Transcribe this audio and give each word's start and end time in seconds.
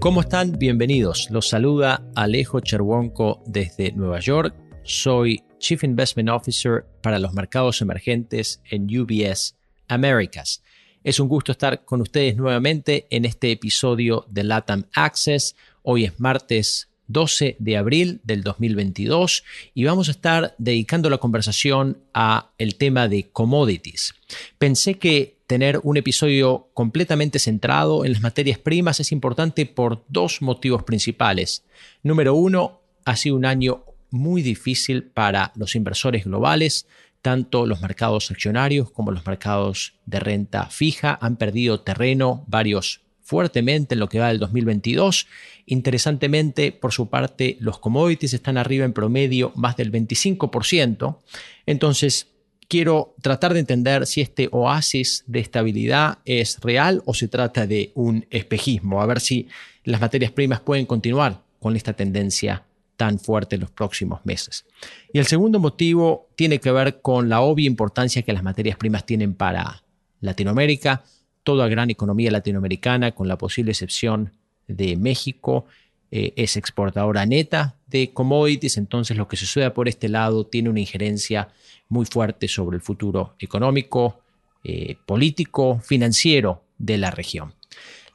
¿Cómo 0.00 0.22
están? 0.22 0.52
Bienvenidos. 0.58 1.28
Los 1.30 1.50
saluda 1.50 2.02
Alejo 2.14 2.60
Cherwonko 2.60 3.42
desde 3.44 3.92
Nueva 3.92 4.18
York. 4.18 4.54
Soy 4.82 5.42
Chief 5.58 5.84
Investment 5.84 6.30
Officer 6.30 6.86
para 7.02 7.18
los 7.18 7.34
mercados 7.34 7.82
emergentes 7.82 8.62
en 8.70 8.84
UBS 8.84 9.56
Americas. 9.88 10.62
Es 11.04 11.20
un 11.20 11.28
gusto 11.28 11.52
estar 11.52 11.84
con 11.84 12.00
ustedes 12.00 12.34
nuevamente 12.34 13.08
en 13.10 13.26
este 13.26 13.52
episodio 13.52 14.24
de 14.30 14.44
LATAM 14.44 14.86
Access. 14.94 15.54
Hoy 15.82 16.06
es 16.06 16.18
martes 16.18 16.88
12 17.08 17.56
de 17.58 17.76
abril 17.76 18.22
del 18.24 18.42
2022 18.42 19.44
y 19.74 19.84
vamos 19.84 20.08
a 20.08 20.12
estar 20.12 20.54
dedicando 20.56 21.10
la 21.10 21.18
conversación 21.18 22.02
a 22.14 22.52
el 22.56 22.76
tema 22.76 23.06
de 23.06 23.28
commodities. 23.30 24.14
Pensé 24.56 24.94
que 24.94 25.39
tener 25.50 25.80
un 25.82 25.96
episodio 25.96 26.68
completamente 26.74 27.40
centrado 27.40 28.04
en 28.04 28.12
las 28.12 28.22
materias 28.22 28.56
primas 28.56 29.00
es 29.00 29.10
importante 29.10 29.66
por 29.66 30.04
dos 30.06 30.42
motivos 30.42 30.84
principales. 30.84 31.64
Número 32.04 32.36
uno, 32.36 32.82
ha 33.04 33.16
sido 33.16 33.34
un 33.34 33.44
año 33.44 33.82
muy 34.10 34.42
difícil 34.42 35.02
para 35.02 35.50
los 35.56 35.74
inversores 35.74 36.24
globales, 36.24 36.86
tanto 37.20 37.66
los 37.66 37.80
mercados 37.80 38.30
accionarios 38.30 38.92
como 38.92 39.10
los 39.10 39.26
mercados 39.26 39.94
de 40.06 40.20
renta 40.20 40.66
fija 40.66 41.18
han 41.20 41.34
perdido 41.34 41.80
terreno 41.80 42.44
varios 42.46 43.00
fuertemente 43.20 43.96
en 43.96 43.98
lo 43.98 44.08
que 44.08 44.20
va 44.20 44.28
del 44.28 44.38
2022. 44.38 45.26
Interesantemente, 45.66 46.70
por 46.70 46.92
su 46.92 47.08
parte, 47.08 47.56
los 47.58 47.80
commodities 47.80 48.34
están 48.34 48.56
arriba 48.56 48.84
en 48.84 48.92
promedio 48.92 49.50
más 49.56 49.76
del 49.76 49.90
25%. 49.90 51.18
Entonces, 51.66 52.28
quiero 52.70 53.16
tratar 53.20 53.52
de 53.52 53.58
entender 53.58 54.06
si 54.06 54.20
este 54.20 54.48
oasis 54.52 55.24
de 55.26 55.40
estabilidad 55.40 56.18
es 56.24 56.60
real 56.60 57.02
o 57.04 57.14
se 57.14 57.26
trata 57.26 57.66
de 57.66 57.90
un 57.96 58.26
espejismo, 58.30 59.02
a 59.02 59.06
ver 59.06 59.18
si 59.18 59.48
las 59.82 60.00
materias 60.00 60.30
primas 60.30 60.60
pueden 60.60 60.86
continuar 60.86 61.42
con 61.58 61.74
esta 61.74 61.94
tendencia 61.94 62.64
tan 62.96 63.18
fuerte 63.18 63.56
en 63.56 63.62
los 63.62 63.72
próximos 63.72 64.20
meses. 64.24 64.66
Y 65.12 65.18
el 65.18 65.26
segundo 65.26 65.58
motivo 65.58 66.28
tiene 66.36 66.60
que 66.60 66.70
ver 66.70 67.00
con 67.00 67.28
la 67.28 67.40
obvia 67.40 67.66
importancia 67.66 68.22
que 68.22 68.32
las 68.32 68.44
materias 68.44 68.76
primas 68.76 69.04
tienen 69.04 69.34
para 69.34 69.82
Latinoamérica, 70.20 71.02
toda 71.42 71.66
gran 71.66 71.90
economía 71.90 72.30
latinoamericana, 72.30 73.12
con 73.12 73.26
la 73.26 73.36
posible 73.36 73.72
excepción 73.72 74.32
de 74.68 74.96
México, 74.96 75.64
eh, 76.12 76.34
es 76.36 76.56
exportadora 76.56 77.26
neta 77.26 77.79
de 77.90 78.12
commodities, 78.12 78.76
entonces 78.76 79.16
lo 79.16 79.28
que 79.28 79.36
suceda 79.36 79.74
por 79.74 79.88
este 79.88 80.08
lado 80.08 80.46
tiene 80.46 80.70
una 80.70 80.80
injerencia 80.80 81.48
muy 81.88 82.06
fuerte 82.06 82.48
sobre 82.48 82.76
el 82.76 82.82
futuro 82.82 83.34
económico, 83.38 84.20
eh, 84.64 84.96
político, 85.06 85.80
financiero 85.82 86.62
de 86.78 86.98
la 86.98 87.10
región. 87.10 87.54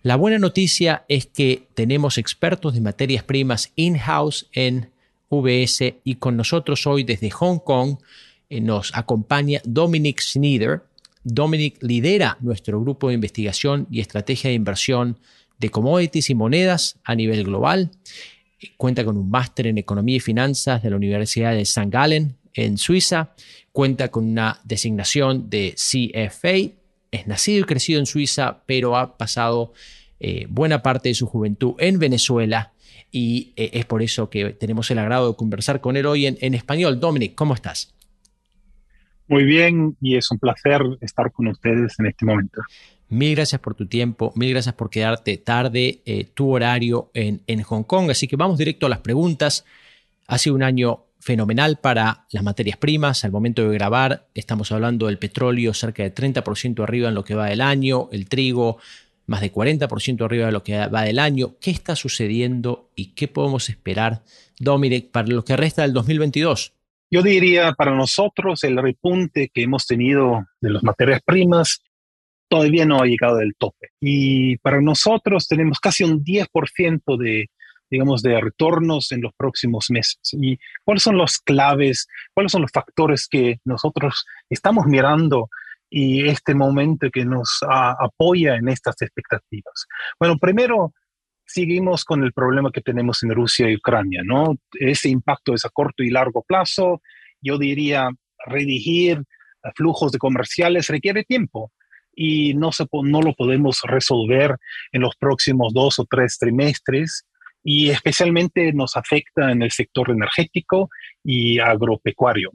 La 0.02 0.16
buena 0.16 0.38
noticia 0.38 1.04
es 1.10 1.26
que 1.26 1.68
tenemos 1.74 2.18
expertos 2.18 2.74
de 2.74 2.82
materias 2.82 3.24
primas 3.24 3.72
in-house 3.76 4.48
en 4.54 4.92
VS 5.30 5.96
y 6.04 6.16
con 6.16 6.38
nosotros 6.38 6.86
hoy 6.86 7.04
desde 7.04 7.32
Hong 7.32 7.60
Kong 7.60 7.98
eh, 8.50 8.62
nos 8.62 8.96
acompaña 8.96 9.62
Dominic 9.66 10.22
Schneider, 10.22 10.84
Dominic 11.24 11.82
lidera 11.82 12.38
nuestro 12.40 12.80
grupo 12.80 13.08
de 13.08 13.16
investigación 13.16 13.88
y 13.90 14.00
estrategia 14.00 14.52
de 14.52 14.56
inversión 14.56 15.18
de 15.58 15.70
commodities 15.70 16.30
y 16.30 16.36
monedas 16.36 17.00
a 17.04 17.16
nivel 17.16 17.44
global. 17.44 17.90
Cuenta 18.78 19.04
con 19.04 19.18
un 19.18 19.30
máster 19.30 19.68
en 19.68 19.78
economía 19.78 20.18
y 20.18 20.20
finanzas 20.20 20.82
de 20.82 20.90
la 20.90 20.96
Universidad 20.96 21.52
de 21.52 21.62
St. 21.62 21.90
Gallen 21.90 22.38
en 22.54 22.78
Suiza. 22.78 23.34
Cuenta 23.72 24.10
con 24.10 24.26
una 24.26 24.60
designación 24.64 25.50
de 25.50 25.76
CFA. 25.76 26.74
Es 27.12 27.28
nacido 27.28 27.62
y 27.62 27.64
crecido 27.64 28.00
en 28.00 28.06
Suiza, 28.06 28.64
pero 28.66 28.98
ha 28.98 29.18
pasado 29.18 29.74
eh, 30.20 30.48
buena 30.50 30.82
parte 30.82 31.10
de 31.10 31.16
su 31.16 31.28
juventud 31.28 31.76
en 31.80 32.00
Venezuela 32.00 32.74
y 33.12 33.54
eh, 33.56 33.72
es 33.74 33.86
por 33.86 34.02
eso 34.02 34.30
que 34.30 34.52
tenemos 34.52 34.90
el 34.92 35.00
agrado 35.00 35.30
de 35.30 35.38
conversar 35.38 35.82
con 35.82 35.96
él 35.98 36.06
hoy 36.06 36.26
en, 36.26 36.38
en 36.42 36.54
español. 36.54 37.00
Dominic, 37.00 37.36
¿cómo 37.36 37.54
estás? 37.54 37.94
Muy 39.28 39.44
bien 39.44 39.96
y 40.02 40.18
es 40.18 40.30
un 40.32 40.38
placer 40.38 40.82
estar 41.02 41.32
con 41.32 41.48
ustedes 41.48 42.00
en 42.00 42.08
este 42.08 42.26
momento. 42.26 42.62
Mil 43.10 43.36
gracias 43.36 43.62
por 43.62 43.76
tu 43.76 43.86
tiempo, 43.86 44.34
mil 44.36 44.50
gracias 44.50 44.76
por 44.76 44.90
quedarte 44.90 45.38
tarde, 45.38 46.02
eh, 46.06 46.26
tu 46.34 46.52
horario 46.52 47.12
en, 47.14 47.42
en 47.48 47.62
Hong 47.64 47.84
Kong. 47.84 48.10
Así 48.10 48.28
que 48.28 48.36
vamos 48.36 48.58
directo 48.58 48.88
a 48.88 48.90
las 48.90 49.00
preguntas. 49.00 49.66
Ha 50.28 50.38
sido 50.38 50.56
un 50.56 50.64
año 50.64 51.06
fenomenal 51.20 51.78
para 51.78 52.26
las 52.32 52.44
materias 52.44 52.78
primas. 52.78 53.26
Al 53.26 53.32
momento 53.32 53.68
de 53.68 53.74
grabar 53.74 54.28
estamos 54.34 54.72
hablando 54.72 55.08
del 55.08 55.18
petróleo 55.18 55.74
cerca 55.74 56.04
de 56.04 56.14
30% 56.14 56.84
arriba 56.84 57.10
en 57.10 57.16
lo 57.16 57.24
que 57.24 57.36
va 57.36 57.48
del 57.48 57.62
año, 57.62 58.10
el 58.12 58.28
trigo 58.28 58.78
más 59.28 59.42
de 59.42 59.52
40% 59.52 60.24
arriba 60.24 60.46
de 60.48 60.52
lo 60.52 60.64
que 60.64 60.88
va 60.88 61.04
del 61.04 61.20
año. 61.20 61.56
¿Qué 61.60 61.72
está 61.72 61.96
sucediendo 61.96 62.92
y 62.96 63.14
qué 63.14 63.28
podemos 63.28 63.70
esperar, 63.70 64.24
Dominic, 64.60 65.10
para 65.12 65.28
lo 65.28 65.44
que 65.44 65.58
resta 65.58 65.82
del 65.82 65.94
2022? 65.94 66.74
Yo 67.12 67.22
diría 67.22 67.74
para 67.74 67.96
nosotros 67.96 68.64
el 68.64 68.78
repunte 68.78 69.50
que 69.54 69.64
hemos 69.64 69.86
tenido 69.86 70.46
de 70.62 70.70
las 70.70 70.84
materias 70.84 71.22
primas 71.26 71.82
todavía 72.48 72.86
no 72.86 73.02
ha 73.02 73.06
llegado 73.06 73.38
del 73.38 73.56
tope. 73.58 73.90
Y 74.00 74.58
para 74.58 74.82
nosotros 74.82 75.48
tenemos 75.48 75.80
casi 75.80 76.04
un 76.04 76.24
10% 76.24 77.18
de, 77.18 77.50
digamos, 77.90 78.22
de 78.22 78.40
retornos 78.40 79.12
en 79.12 79.22
los 79.22 79.34
próximos 79.36 79.90
meses. 79.90 80.20
¿Y 80.34 80.58
cuáles 80.84 81.04
son 81.04 81.18
las 81.18 81.40
claves? 81.40 82.08
¿Cuáles 82.34 82.52
son 82.52 82.62
los 82.62 82.72
factores 82.72 83.28
que 83.28 83.58
nosotros 83.66 84.26
estamos 84.50 84.86
mirando 84.86 85.50
y 85.90 86.28
este 86.28 86.56
momento 86.56 87.10
que 87.12 87.26
nos 87.26 87.60
apoya 87.68 88.56
en 88.56 88.70
estas 88.70 89.02
expectativas? 89.02 89.86
Bueno, 90.20 90.38
primero, 90.38 90.94
seguimos 91.46 92.04
con 92.04 92.24
el 92.24 92.34
problema 92.34 92.72
que 92.72 92.82
tenemos 92.82 93.24
en 93.24 93.32
Rusia 93.32 93.70
y 93.70 93.76
Ucrania, 93.76 94.22
¿no? 94.26 94.56
Ese 94.74 95.10
impacto 95.10 95.54
es 95.54 95.66
a 95.66 95.70
corto 95.70 96.04
y 96.04 96.10
largo 96.10 96.44
plazo. 96.44 97.02
Yo 97.42 97.58
diría, 97.58 98.10
redigir 98.46 99.24
flujos 99.76 100.12
de 100.12 100.20
comerciales 100.20 100.88
requiere 100.88 101.24
tiempo 101.24 101.72
y 102.16 102.54
no, 102.54 102.72
se, 102.72 102.86
no 102.92 103.22
lo 103.22 103.34
podemos 103.34 103.82
resolver 103.84 104.56
en 104.92 105.02
los 105.02 105.16
próximos 105.16 105.74
dos 105.74 106.00
o 106.00 106.06
tres 106.10 106.38
trimestres 106.38 107.26
y 107.64 107.90
especialmente 107.90 108.72
nos 108.74 108.96
afecta 108.96 109.52
en 109.52 109.64
el 109.64 109.72
sector 109.72 110.12
energético 110.12 110.90
y 111.24 111.60
agropecuario. 111.60 112.52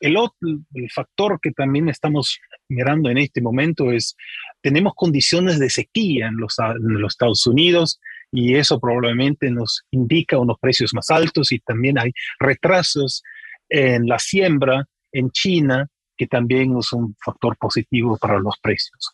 El 0.00 0.16
otro 0.16 0.36
el 0.74 0.90
factor 0.90 1.38
que 1.40 1.52
también 1.52 1.88
estamos 1.88 2.38
mirando 2.68 3.08
en 3.08 3.18
este 3.18 3.40
momento 3.40 3.92
es, 3.92 4.16
tenemos 4.60 4.94
condiciones 4.94 5.58
de 5.58 5.70
sequía 5.70 6.28
en 6.28 6.36
los, 6.36 6.58
en 6.58 7.00
los 7.00 7.14
Estados 7.14 7.46
Unidos 7.46 8.00
y 8.32 8.56
eso 8.56 8.80
probablemente 8.80 9.50
nos 9.50 9.84
indica 9.90 10.38
unos 10.38 10.58
precios 10.60 10.92
más 10.92 11.10
altos 11.10 11.52
y 11.52 11.60
también 11.60 11.98
hay 11.98 12.12
retrasos 12.38 13.22
en 13.68 14.06
la 14.06 14.18
siembra 14.18 14.86
en 15.12 15.30
China, 15.30 15.88
que 16.16 16.26
también 16.26 16.76
es 16.78 16.92
un 16.92 17.14
factor 17.24 17.56
positivo 17.56 18.16
para 18.16 18.38
los 18.38 18.58
precios. 18.60 19.12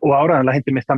O 0.00 0.14
ahora 0.14 0.42
la 0.42 0.52
gente 0.52 0.72
me 0.72 0.80
está 0.80 0.94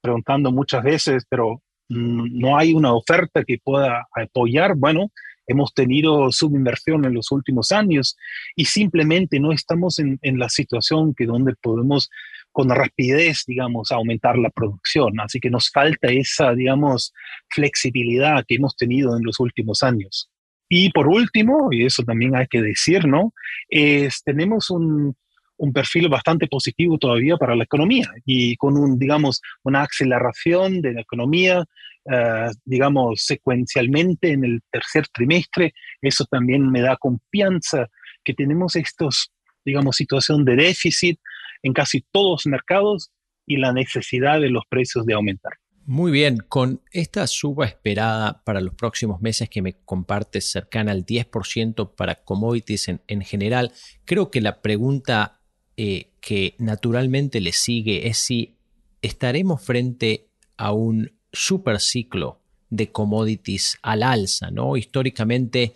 preguntando 0.00 0.52
muchas 0.52 0.82
veces, 0.82 1.24
pero 1.28 1.62
mm, 1.88 2.38
no 2.38 2.58
hay 2.58 2.72
una 2.72 2.92
oferta 2.92 3.44
que 3.44 3.58
pueda 3.62 4.06
apoyar. 4.14 4.74
Bueno, 4.76 5.10
hemos 5.46 5.72
tenido 5.74 6.30
subinversión 6.32 7.04
en 7.04 7.14
los 7.14 7.30
últimos 7.30 7.72
años 7.72 8.16
y 8.56 8.64
simplemente 8.64 9.38
no 9.38 9.52
estamos 9.52 9.98
en, 9.98 10.18
en 10.22 10.38
la 10.38 10.48
situación 10.48 11.14
que 11.14 11.26
donde 11.26 11.54
podemos 11.60 12.10
con 12.54 12.70
rapidez, 12.70 13.44
digamos, 13.46 13.90
aumentar 13.90 14.38
la 14.38 14.48
producción. 14.48 15.18
Así 15.18 15.40
que 15.40 15.50
nos 15.50 15.70
falta 15.70 16.08
esa, 16.08 16.54
digamos, 16.54 17.12
flexibilidad 17.48 18.44
que 18.46 18.54
hemos 18.54 18.76
tenido 18.76 19.16
en 19.16 19.24
los 19.24 19.40
últimos 19.40 19.82
años. 19.82 20.30
Y 20.68 20.90
por 20.90 21.08
último, 21.08 21.68
y 21.70 21.84
eso 21.84 22.02
también 22.02 22.34
hay 22.36 22.46
que 22.46 22.62
decir, 22.62 23.06
¿no? 23.06 23.32
Es, 23.68 24.22
tenemos 24.24 24.70
un, 24.70 25.14
un 25.56 25.72
perfil 25.72 26.08
bastante 26.08 26.46
positivo 26.46 26.98
todavía 26.98 27.36
para 27.36 27.54
la 27.54 27.64
economía 27.64 28.06
y 28.24 28.56
con 28.56 28.76
un, 28.76 28.98
digamos, 28.98 29.40
una 29.62 29.82
aceleración 29.82 30.80
de 30.80 30.94
la 30.94 31.00
economía, 31.02 31.64
uh, 32.04 32.50
digamos, 32.64 33.24
secuencialmente 33.24 34.32
en 34.32 34.44
el 34.44 34.60
tercer 34.70 35.06
trimestre. 35.08 35.72
Eso 36.00 36.24
también 36.24 36.70
me 36.70 36.80
da 36.80 36.96
confianza 36.96 37.88
que 38.24 38.34
tenemos 38.34 38.76
estos, 38.76 39.30
digamos, 39.64 39.96
situación 39.96 40.44
de 40.44 40.56
déficit 40.56 41.18
en 41.62 41.72
casi 41.72 42.04
todos 42.10 42.44
los 42.44 42.50
mercados 42.50 43.10
y 43.46 43.58
la 43.58 43.72
necesidad 43.72 44.40
de 44.40 44.50
los 44.50 44.64
precios 44.68 45.06
de 45.06 45.14
aumentar. 45.14 45.52
Muy 45.86 46.12
bien, 46.12 46.38
con 46.38 46.80
esta 46.92 47.26
suba 47.26 47.66
esperada 47.66 48.42
para 48.44 48.62
los 48.62 48.74
próximos 48.74 49.20
meses 49.20 49.50
que 49.50 49.60
me 49.60 49.74
compartes 49.74 50.50
cercana 50.50 50.92
al 50.92 51.04
10% 51.04 51.94
para 51.94 52.24
commodities 52.24 52.88
en, 52.88 53.02
en, 53.06 53.20
general, 53.20 53.72
creo 54.06 54.30
que 54.30 54.40
la 54.40 54.62
pregunta 54.62 55.40
eh, 55.76 56.08
que 56.20 56.54
naturalmente 56.58 57.40
le 57.40 57.52
sigue 57.52 58.08
es 58.08 58.16
si 58.16 58.54
estaremos 59.02 59.60
frente 59.60 60.28
a 60.56 60.72
un 60.72 61.12
super 61.32 61.78
ciclo 61.80 62.40
de 62.70 62.90
commodities 62.90 63.78
al 63.82 64.04
alza, 64.04 64.50
¿no? 64.50 64.76
Históricamente 64.76 65.74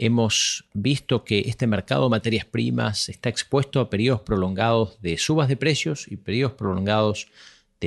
Hemos 0.00 0.64
visto 0.74 1.24
que 1.24 1.40
este 1.40 1.66
mercado 1.66 2.04
de 2.04 2.10
materias 2.10 2.44
primas 2.44 3.08
está 3.08 3.28
expuesto 3.28 3.80
a 3.80 3.90
periodos 3.90 4.20
prolongados 4.20 5.02
de 5.02 5.18
subas 5.18 5.48
de 5.48 5.56
precios 5.56 6.06
y 6.08 6.16
periodos 6.16 6.52
prolongados 6.52 7.24
de 7.24 7.32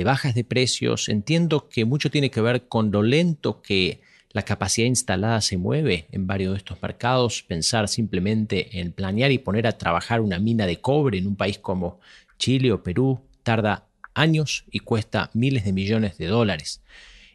bajas 0.04 0.34
de 0.34 0.44
precios. 0.44 1.08
Entiendo 1.08 1.68
que 1.68 1.84
mucho 1.84 2.10
tiene 2.10 2.30
que 2.30 2.40
ver 2.40 2.68
con 2.68 2.90
lo 2.90 3.02
lento 3.02 3.62
que 3.62 4.00
la 4.32 4.42
capacidad 4.42 4.86
instalada 4.86 5.40
se 5.40 5.58
mueve 5.58 6.06
en 6.10 6.26
varios 6.26 6.52
de 6.52 6.58
estos 6.58 6.80
mercados. 6.82 7.42
Pensar 7.42 7.88
simplemente 7.88 8.80
en 8.80 8.92
planear 8.92 9.30
y 9.30 9.38
poner 9.38 9.66
a 9.66 9.78
trabajar 9.78 10.20
una 10.20 10.38
mina 10.38 10.66
de 10.66 10.80
cobre 10.80 11.18
en 11.18 11.26
un 11.26 11.36
país 11.36 11.58
como 11.58 12.00
Chile 12.38 12.72
o 12.72 12.82
Perú 12.82 13.20
tarda 13.42 13.86
años 14.14 14.64
y 14.70 14.80
cuesta 14.80 15.30
miles 15.34 15.64
de 15.64 15.72
millones 15.72 16.18
de 16.18 16.26
dólares. 16.26 16.82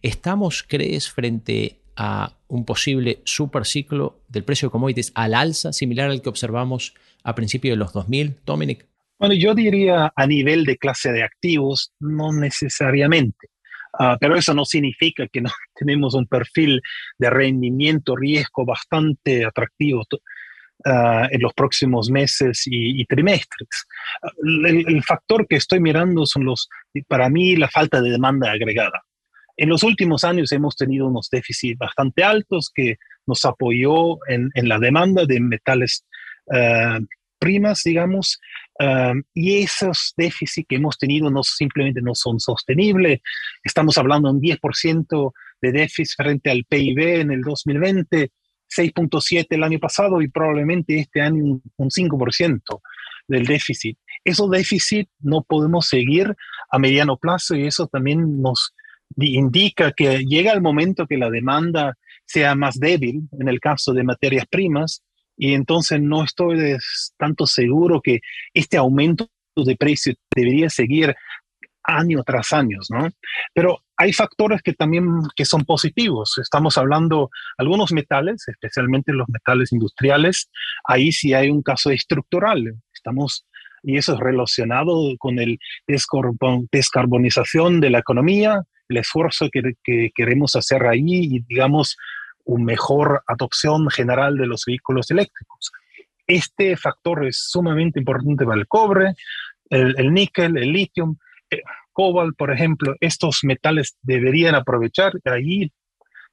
¿Estamos, 0.02 0.64
crees, 0.68 1.10
frente 1.10 1.80
a 1.96 2.36
un 2.48 2.66
posible 2.66 3.22
superciclo 3.26 4.20
del 4.28 4.44
precio 4.44 4.68
de 4.68 4.72
commodities 4.72 5.12
al 5.16 5.34
alza, 5.34 5.74
similar 5.74 6.10
al 6.10 6.22
que 6.22 6.30
observamos 6.30 6.94
a 7.24 7.36
principios 7.36 7.74
de 7.74 7.78
los 7.78 7.94
2000, 7.94 8.38
Dominic? 8.46 8.86
Bueno, 9.20 9.34
yo 9.36 9.56
diría 9.56 10.12
a 10.16 10.28
nivel 10.28 10.64
de 10.66 10.78
clase 10.78 11.12
de 11.12 11.24
activos, 11.24 11.92
no 12.00 12.32
necesariamente. 12.32 13.50
Ah, 14.00 14.18
pero 14.20 14.36
eso 14.36 14.54
no 14.54 14.64
significa 14.64 15.28
que 15.28 15.42
no 15.42 15.50
tenemos 15.76 16.14
un 16.14 16.28
perfil 16.28 16.82
de 17.18 17.30
rendimiento, 17.30 18.16
riesgo 18.16 18.66
bastante 18.66 19.44
atractivo 19.46 20.04
ah, 20.86 21.28
en 21.32 21.42
los 21.42 21.54
próximos 21.54 22.12
meses 22.12 22.64
y, 22.66 23.04
trimestres. 23.06 23.88
El, 24.44 25.04
factor 25.04 25.48
que 25.48 25.56
estoy 25.56 25.80
mirando 25.80 26.26
son 26.26 26.46
los, 26.46 26.70
para 27.08 27.30
mí, 27.30 27.56
la 27.56 27.70
falta 27.70 28.02
de 28.02 28.12
demanda 28.12 28.52
agregada. 28.52 29.04
En 29.56 29.70
los 29.70 29.82
últimos 29.82 30.24
años 30.24 30.52
hemos 30.52 30.76
tenido 30.76 31.08
unos 31.08 31.30
déficits 31.32 31.80
bastante 31.80 32.24
altos 32.24 32.70
que 32.74 32.98
nos 33.26 33.44
apoyó 33.46 34.20
en, 34.28 34.52
la 34.54 34.78
demanda 34.78 35.26
de 35.26 35.40
metales 35.40 36.06
ah, 36.54 37.00
primas, 37.40 37.82
digamos, 37.84 38.40
y 39.34 39.64
esos 39.64 40.14
déficits 40.16 40.68
que 40.68 40.76
hemos 40.76 40.98
tenido 40.98 41.30
no 41.30 41.44
simplemente 41.44 42.02
no 42.02 42.14
son 42.14 42.40
sostenibles. 42.40 43.22
Estamos 43.64 43.98
hablando 43.98 44.30
de 44.30 44.36
un 44.36 44.42
10% 44.42 45.32
de 45.62 45.72
déficit 45.72 46.16
frente 46.16 46.52
al 46.52 46.64
PIB 46.66 47.22
en 47.22 47.32
el 47.32 47.42
2020, 47.42 48.32
6.7 48.70 49.48
el 49.50 49.64
año 49.64 49.80
pasado 49.80 50.22
y 50.22 50.28
probablemente 50.28 51.00
este 51.00 51.22
año 51.22 51.60
un, 51.78 51.90
5% 51.90 52.60
del 53.28 53.46
déficit. 53.46 53.98
Esos 54.24 54.50
déficits 54.50 55.10
no 55.20 55.44
podemos 55.44 55.88
seguir 55.88 56.36
a 56.70 56.80
mediano 56.80 57.18
plazo 57.18 57.56
y 57.56 57.66
eso 57.66 57.88
también 57.88 58.42
nos 58.42 58.74
indica 59.16 59.92
que 59.92 60.26
llega 60.26 60.52
el 60.52 60.62
momento 60.62 61.08
que 61.08 61.18
la 61.18 61.30
demanda 61.30 61.98
sea 62.26 62.56
más 62.56 62.78
débil 62.78 63.22
en 63.40 63.48
el 63.48 63.60
caso 63.60 63.94
de 63.94 64.04
materias 64.04 64.46
primas 64.50 65.02
y 65.38 65.54
entonces 65.54 66.02
no 66.02 66.24
estoy 66.24 66.76
tanto 67.18 67.46
seguro 67.46 68.02
que 68.02 68.22
este 68.54 68.78
aumento 68.78 69.30
de 69.56 69.76
precio 69.76 70.14
debería 70.36 70.70
seguir 70.70 71.16
año 71.84 72.24
tras 72.24 72.52
año, 72.54 72.80
¿no? 72.90 73.10
Pero 73.54 73.82
hay 73.96 74.12
factores 74.14 74.62
que 74.62 74.74
también 74.74 75.08
que 75.36 75.46
son 75.46 75.64
positivos. 75.64 76.38
Estamos 76.38 76.78
hablando 76.78 77.30
algunos 77.58 77.92
metales, 77.94 78.48
especialmente 78.48 79.14
los 79.14 79.30
metales 79.30 79.72
industriales, 79.72 80.50
ahí 80.84 81.12
sí 81.12 81.34
hay 81.34 81.50
un 81.50 81.62
caso 81.62 81.90
estructural. 81.92 82.76
Estamos 82.94 83.46
y 83.84 83.98
eso 83.98 84.16
es 84.16 84.20
relacionado 84.20 85.16
con 85.18 85.40
el 85.40 85.60
descarbonización 86.72 87.80
de 87.80 87.90
la 87.90 88.00
economía, 88.00 88.64
el 88.90 88.98
esfuerzo 88.98 89.50
que, 89.52 89.74
que 89.84 90.10
queremos 90.14 90.56
hacer 90.56 90.86
ahí 90.86 91.04
y 91.06 91.40
digamos 91.48 91.96
una 92.48 92.66
mejor 92.66 93.24
adopción 93.28 93.90
general 93.90 94.38
de 94.38 94.48
los 94.48 94.64
vehículos 94.66 95.12
eléctricos. 95.12 95.72
Este 96.26 96.76
factor 96.76 97.26
es 97.26 97.38
sumamente 97.50 98.00
importante 98.00 98.46
para 98.46 98.60
el 98.60 98.68
cobre, 98.68 99.16
el, 99.70 100.14
níquel, 100.14 100.58
el 100.58 100.72
litio, 100.72 101.18
el 101.50 101.60
eh, 101.60 101.64
cobalt, 101.94 102.36
por 102.38 102.52
ejemplo. 102.52 102.96
Estos 103.00 103.44
metales 103.44 103.98
deberían 104.02 104.56
aprovechar. 104.56 105.14
Ahí 105.26 105.72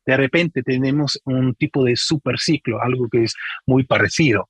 de 0.06 0.16
repente 0.16 0.62
tenemos 0.62 1.20
un 1.24 1.54
tipo 1.54 1.84
de 1.84 1.96
superciclo, 1.96 2.80
algo 2.82 3.08
que 3.08 3.24
es 3.24 3.34
muy 3.66 3.84
parecido. 3.84 4.48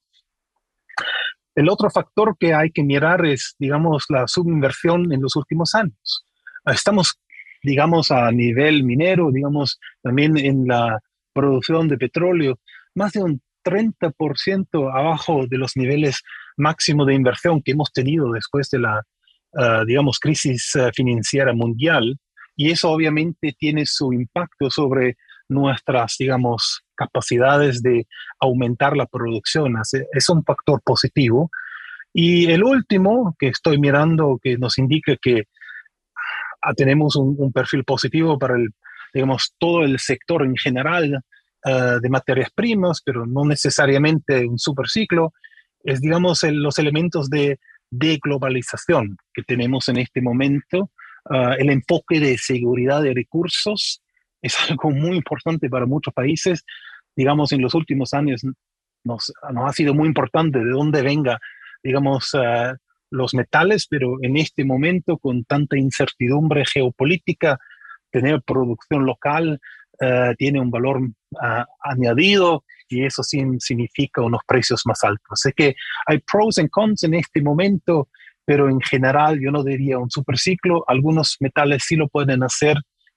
El 1.55 1.69
otro 1.69 1.89
factor 1.89 2.37
que 2.39 2.53
hay 2.53 2.71
que 2.71 2.83
mirar 2.83 3.25
es, 3.25 3.55
digamos, 3.59 4.07
la 4.09 4.27
subinversión 4.27 5.13
en 5.13 5.23
los 5.23 5.37
últimos 5.37 5.75
años. 5.75 6.25
Estamos, 6.67 7.21
digamos, 7.63 8.11
a 8.11 8.31
nivel 8.33 8.83
minero, 8.83 9.31
digamos, 9.31 9.79
también 10.03 10.37
en 10.37 10.67
la 10.67 10.99
producción 11.35 11.89
de 11.89 11.99
petróleo, 11.99 12.59
más 12.95 13.13
de 13.13 13.23
un 13.23 13.43
30% 13.65 14.91
abajo 14.93 15.47
de 15.49 15.59
los 15.59 15.77
niveles 15.77 16.23
máximos 16.57 17.07
de 17.07 17.15
inversión 17.15 17.63
que 17.63 17.73
hemos 17.73 17.93
tenido 17.93 18.31
después 18.33 18.71
de 18.71 18.79
la, 18.79 19.03
ah, 19.57 19.83
digamos, 19.87 20.19
crisis 20.19 20.77
ah, 20.77 20.91
financiera 20.95 21.53
mundial. 21.53 22.17
Y 22.57 22.71
eso 22.71 22.91
obviamente 22.91 23.55
tiene 23.59 23.85
su 23.87 24.13
impacto 24.13 24.71
sobre 24.71 25.17
nuestras, 25.49 26.17
digamos, 26.19 26.83
capacidades 26.95 27.83
de 27.83 28.07
aumentar 28.39 28.97
la 28.97 29.07
producción. 29.07 29.75
Es 30.13 30.29
un 30.29 30.45
factor 30.45 30.81
positivo. 30.85 31.51
Y 32.13 32.51
el 32.53 32.63
último 32.63 33.35
que 33.39 33.49
estoy 33.49 33.79
mirando 33.79 34.39
que 34.41 34.57
nos 34.57 34.79
indica 34.79 35.17
que 35.21 35.45
ah, 36.63 36.75
tenemos 36.75 37.17
un 37.17 37.53
perfil 37.53 37.83
positivo 37.83 38.39
para 38.39 38.55
el 38.55 38.69
digamos, 39.15 39.55
todo 39.59 39.85
el 39.85 39.99
sector 40.01 40.45
en 40.45 40.57
general 40.57 41.21
eh, 41.65 41.99
de 42.03 42.09
materias 42.11 42.51
primas, 42.55 43.01
pero 43.03 43.25
no 43.25 43.45
necesariamente 43.45 44.45
un 44.45 44.59
superciclo, 44.59 45.33
es, 45.85 46.01
digamos, 46.01 46.43
los 46.43 46.79
elementos 46.79 47.31
de, 47.31 47.59
de, 47.91 48.19
globalización 48.23 49.17
que 49.33 49.43
tenemos 49.43 49.89
en 49.89 49.99
este 49.99 50.21
momento. 50.21 50.91
Eh, 51.31 51.57
el 51.61 51.71
enfoque 51.71 52.19
de 52.21 52.37
seguridad 52.39 53.03
de 53.03 53.15
recursos 53.15 54.03
es 54.43 54.57
algo 54.71 54.91
muy 54.91 55.17
importante 55.17 55.71
para 55.71 55.87
muchos 55.87 56.13
países. 56.13 56.65
Digamos, 57.17 57.53
en 57.53 57.63
los 57.63 57.75
últimos 57.75 58.13
años 58.13 58.43
nos, 59.05 59.33
nos 59.53 59.71
ha 59.71 59.73
sido 59.73 59.95
muy 59.95 60.09
importante 60.09 60.59
de 60.59 60.71
dónde 60.71 61.03
venga, 61.03 61.39
digamos, 61.83 62.35
uh, 62.35 62.75
los 63.11 63.35
metales, 63.35 63.87
pero 63.89 64.17
en 64.23 64.37
este 64.37 64.65
momento, 64.65 65.19
con 65.19 65.45
tanta 65.45 65.79
incertidumbre 65.79 66.65
geopolítica, 66.67 67.59
tener 68.15 68.41
producción 68.43 69.05
local 69.05 69.61
eh, 70.01 70.35
tiene 70.39 70.61
un 70.61 70.71
valor 70.71 71.01
ah, 71.41 71.67
añadido 71.83 72.63
y 72.89 73.05
eso 73.05 73.25
sí 73.25 73.43
significa 73.59 74.23
unos 74.23 74.43
precios 74.47 74.83
más 74.87 75.03
altos. 75.03 75.27
Así 75.31 75.51
que 75.53 75.75
hay 76.07 76.19
pros 76.19 76.59
y 76.59 76.69
cons 76.69 77.03
en 77.03 77.15
este 77.15 77.43
momento, 77.43 78.09
pero 78.45 78.69
en 78.69 78.81
general 78.81 79.41
yo 79.41 79.51
no 79.51 79.65
diría 79.65 79.99
un 79.99 80.11
superciclo. 80.11 80.85
Algunos 80.87 81.39
metales 81.41 81.83
sí 81.87 81.97
lo 81.97 82.07
pueden 82.07 82.45
hacer, 82.45 82.77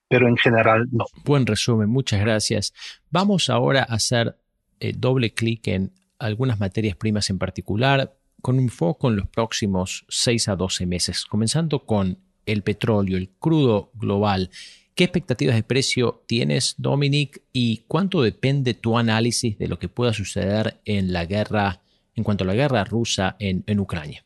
pero 0.10 0.28
en 0.28 0.36
general 0.36 0.88
no. 0.92 1.06
Buen 1.24 1.46
resumen, 1.46 1.90
muchas 1.90 2.20
gracias. 2.22 2.74
Vamos 3.12 3.52
ahora 3.52 3.86
a 3.88 3.94
hacer 3.94 4.36
eh, 4.80 4.94
doble 4.98 5.32
clic 5.36 5.68
en 5.68 5.92
algunas 6.18 6.60
materias 6.60 6.96
primas 6.96 7.30
en 7.30 7.38
particular, 7.38 8.18
con 8.42 8.58
un 8.58 8.70
foco 8.70 9.10
en 9.10 9.18
los 9.18 9.28
próximos 9.28 10.06
6 10.10 10.48
a 10.48 10.56
12 10.56 10.88
meses, 10.88 11.26
comenzando 11.26 11.86
con 11.86 12.18
el 12.48 12.64
petróleo, 12.64 13.18
el 13.18 13.30
crudo 13.30 13.92
global. 13.94 14.50
¿Qué 14.98 15.04
expectativas 15.04 15.56
de 15.56 15.62
precio 15.62 16.24
tienes, 16.26 16.74
Dominic? 16.80 17.44
¿Y 17.54 17.84
cuánto 17.88 18.24
depende 18.24 18.74
tu 18.74 18.98
análisis 18.98 19.56
de 19.60 19.68
lo 19.68 19.78
que 19.78 19.90
pueda 19.90 20.12
suceder 20.12 20.82
en 20.86 21.14
la 21.14 21.26
guerra, 21.26 21.82
en 22.16 22.24
cuanto 22.24 22.44
a 22.44 22.48
la 22.48 22.56
guerra 22.56 22.84
rusa 22.84 23.36
en, 23.38 23.80
Ucrania? 23.80 24.26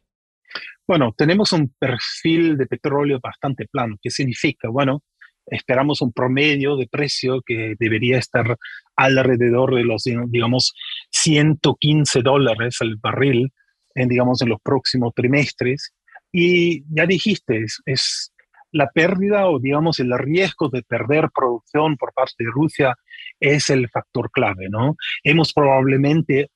Bueno, 0.87 1.13
tenemos 1.17 1.51
un 1.51 1.73
perfil 1.77 2.57
de 2.57 2.67
petróleo 2.67 3.19
bastante 3.21 3.67
plano. 3.69 3.97
¿Qué 4.01 4.09
significa? 4.09 4.69
Bueno, 4.69 5.03
esperamos 5.45 6.01
un 6.01 6.13
promedio 6.13 6.77
de 6.77 6.87
precio 6.87 7.41
que 7.45 7.75
debería 7.77 8.17
estar 8.17 8.55
alrededor 8.95 9.75
de 9.75 9.83
los, 9.83 10.05
digamos, 10.05 10.73
115 11.09 12.21
dólares 12.21 12.77
al 12.79 12.95
barril 12.95 13.51
en, 13.93 14.07
digamos, 14.07 14.41
en 14.41 14.47
los 14.47 14.61
próximos 14.61 15.11
trimestres. 15.13 15.91
Y 16.31 16.85
ya 16.95 17.05
dijiste, 17.05 17.65
es 17.85 18.31
la 18.71 18.89
pérdida 18.89 19.47
o 19.47 19.59
digamos 19.59 19.99
el 19.99 20.17
riesgo 20.17 20.69
de 20.69 20.83
perder 20.83 21.29
producción 21.33 21.97
por 21.97 22.13
parte 22.13 22.43
de 22.43 22.51
Rusia 22.51 22.95
es 23.39 23.69
el 23.69 23.89
factor 23.89 24.31
clave, 24.31 24.69
¿no? 24.69 24.95
Hemos 25.23 25.53
probablemente 25.53 26.49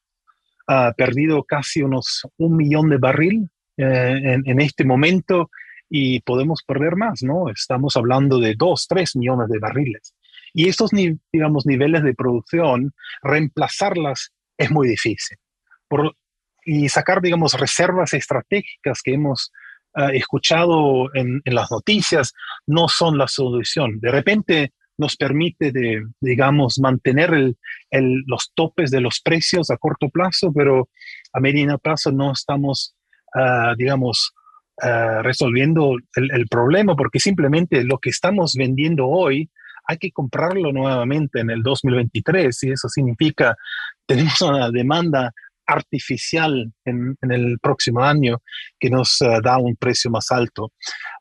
ah, 0.68 0.94
perdido 0.96 1.44
casi 1.44 1.82
unos 1.82 2.28
un 2.38 2.58
millón 2.58 2.90
de 2.90 2.98
barril 2.98 3.50
eh, 3.78 4.40
en, 4.46 4.62
este 4.62 4.86
momento 4.86 5.50
y 5.90 6.22
podemos 6.22 6.64
perder 6.66 6.96
más, 6.96 7.24
¿no? 7.24 7.50
Estamos 7.50 7.98
hablando 7.98 8.40
de 8.40 8.56
dos, 8.58 8.88
tres 8.88 9.16
millones 9.16 9.50
de 9.50 9.60
barriles. 9.60 10.16
Y 10.54 10.70
estos, 10.70 10.92
digamos, 11.34 11.66
niveles 11.66 12.02
de 12.04 12.14
producción, 12.14 12.94
reemplazarlas 13.22 14.32
es 14.58 14.72
muy 14.72 14.88
difícil. 14.88 15.38
Por, 15.90 16.16
y 16.64 16.88
sacar, 16.88 17.22
digamos, 17.22 17.60
reservas 17.60 18.14
estratégicas 18.14 19.02
que 19.04 19.14
hemos 19.14 19.52
escuchado 20.14 21.14
en, 21.14 21.42
las 21.46 21.72
noticias 21.72 22.34
no 22.68 22.88
son 22.88 23.18
la 23.18 23.28
solución. 23.28 24.00
De 24.00 24.12
repente 24.12 24.74
nos 24.98 25.16
permite, 25.18 25.74
digamos, 26.22 26.80
mantener 26.80 27.34
el, 27.34 28.24
los 28.28 28.52
topes 28.54 28.92
de 28.92 29.02
los 29.02 29.20
precios 29.22 29.70
a 29.70 29.78
corto 29.78 30.10
plazo, 30.10 30.52
pero 30.54 30.90
a 31.34 31.40
mediano 31.40 31.78
plazo 31.80 32.12
no 32.12 32.32
estamos, 32.32 32.96
ah, 33.34 33.74
digamos, 33.78 34.34
eh, 34.82 35.22
resolviendo 35.22 35.96
el, 36.16 36.48
problema, 36.50 36.98
porque 36.98 37.18
simplemente 37.18 37.86
lo 37.86 37.98
que 37.98 38.10
estamos 38.10 38.56
vendiendo 38.56 39.08
hoy 39.08 39.50
hay 39.88 39.98
que 39.98 40.12
comprarlo 40.12 40.74
nuevamente 40.74 41.40
en 41.40 41.50
el 41.50 41.64
2023 41.64 42.64
y 42.64 42.72
eso 42.72 42.90
significa 42.90 43.56
tenemos 44.06 44.42
una 44.42 44.70
demanda 44.72 45.34
artificial 45.66 46.72
en, 46.86 47.18
el 47.22 47.60
próximo 47.60 48.02
año 48.02 48.42
que 48.80 48.90
nos 48.90 49.22
eh, 49.22 49.40
da 49.44 49.58
un 49.58 49.76
precio 49.76 50.12
más 50.12 50.32
alto. 50.32 50.72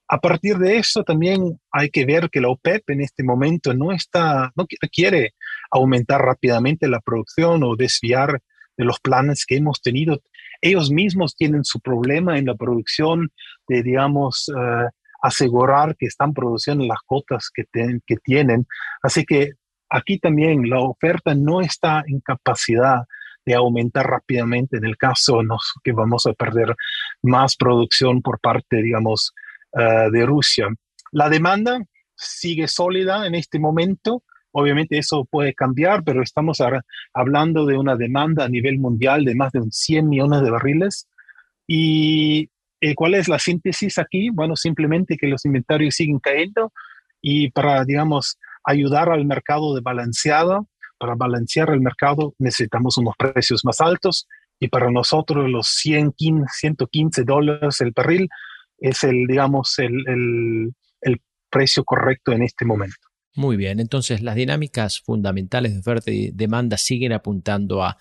A 0.08 0.18
partir 0.18 0.58
de 0.58 0.76
eso 0.78 1.02
también 1.02 1.58
hay 1.72 1.88
que 1.90 2.04
ver 2.04 2.28
que 2.30 2.40
la 2.40 2.48
OPEP 2.48 2.90
en 2.90 3.00
este 3.00 3.22
momento 3.22 3.72
no 3.74 3.92
está, 3.92 4.52
no 4.54 4.66
quiere 4.92 5.34
aumentar 5.70 6.20
rápidamente 6.20 6.88
la 6.88 7.00
producción 7.00 7.62
o 7.64 7.76
desviar 7.76 8.40
de 8.76 8.84
los 8.84 9.00
planes 9.00 9.46
que 9.46 9.56
hemos 9.56 9.80
tenido. 9.80 10.20
Ellos 10.60 10.90
mismos 10.90 11.36
tienen 11.36 11.64
su 11.64 11.80
problema 11.80 12.38
en 12.38 12.46
la 12.46 12.54
producción 12.54 13.30
de, 13.68 13.82
digamos, 13.82 14.48
eh, 14.48 14.88
asegurar 15.22 15.96
que 15.96 16.06
están 16.06 16.34
produciendo 16.34 16.84
las 16.84 16.98
cotas 17.06 17.48
que, 17.52 17.64
que 18.06 18.16
tienen. 18.16 18.66
Así 19.02 19.24
que 19.24 19.52
aquí 19.88 20.18
también 20.18 20.68
la 20.68 20.80
oferta 20.80 21.34
no 21.34 21.60
está 21.60 22.04
en 22.06 22.20
capacidad 22.20 23.04
de 23.44 23.54
aumentar 23.54 24.06
rápidamente 24.06 24.76
en 24.76 24.84
el 24.84 24.96
caso 24.96 25.42
nos, 25.42 25.74
que 25.82 25.92
vamos 25.92 26.26
a 26.26 26.32
perder 26.32 26.74
más 27.22 27.56
producción 27.56 28.22
por 28.22 28.40
parte, 28.40 28.82
digamos, 28.82 29.34
eh, 29.72 30.10
de 30.10 30.26
Rusia. 30.26 30.68
La 31.12 31.28
demanda 31.28 31.80
sigue 32.16 32.68
sólida 32.68 33.26
en 33.26 33.34
este 33.34 33.58
momento. 33.58 34.22
Obviamente 34.52 34.98
eso 34.98 35.24
puede 35.24 35.52
cambiar, 35.54 36.04
pero 36.04 36.22
estamos 36.22 36.58
hablando 37.12 37.66
de 37.66 37.76
una 37.76 37.96
demanda 37.96 38.44
a 38.44 38.48
nivel 38.48 38.78
mundial 38.78 39.24
de 39.24 39.34
más 39.34 39.52
de 39.52 39.62
100 39.68 40.08
millones 40.08 40.42
de 40.42 40.50
barriles. 40.50 41.08
¿Y 41.66 42.50
eh, 42.80 42.94
cuál 42.94 43.14
es 43.14 43.28
la 43.28 43.38
síntesis 43.38 43.98
aquí? 43.98 44.30
Bueno, 44.30 44.54
simplemente 44.56 45.16
que 45.16 45.26
los 45.26 45.44
inventarios 45.44 45.94
siguen 45.94 46.20
cayendo 46.20 46.72
y 47.20 47.50
para, 47.50 47.84
digamos, 47.84 48.38
ayudar 48.64 49.08
al 49.08 49.24
mercado 49.24 49.74
de 49.74 49.80
balanceado, 49.80 50.68
para 50.98 51.14
balancear 51.14 51.70
el 51.70 51.80
mercado 51.80 52.34
necesitamos 52.38 52.96
unos 52.98 53.14
precios 53.16 53.64
más 53.64 53.80
altos 53.80 54.26
y 54.60 54.68
para 54.68 54.90
nosotros 54.90 55.48
los 55.50 55.68
100, 55.68 56.14
115 56.16 57.24
dólares 57.24 57.80
el 57.80 57.92
barril 57.92 58.28
es 58.78 59.04
el, 59.04 59.26
digamos, 59.26 59.78
el, 59.78 60.04
el, 60.06 61.20
precio 61.50 61.84
correcto 61.84 62.32
en 62.32 62.42
este 62.42 62.64
momento. 62.64 62.96
Muy 63.36 63.56
bien, 63.56 63.78
entonces 63.78 64.22
las 64.22 64.34
dinámicas 64.34 65.00
fundamentales 65.00 65.72
de 65.72 65.78
oferta 65.78 66.10
y 66.10 66.32
demanda 66.32 66.76
siguen 66.76 67.12
apuntando 67.12 67.84
a 67.84 67.96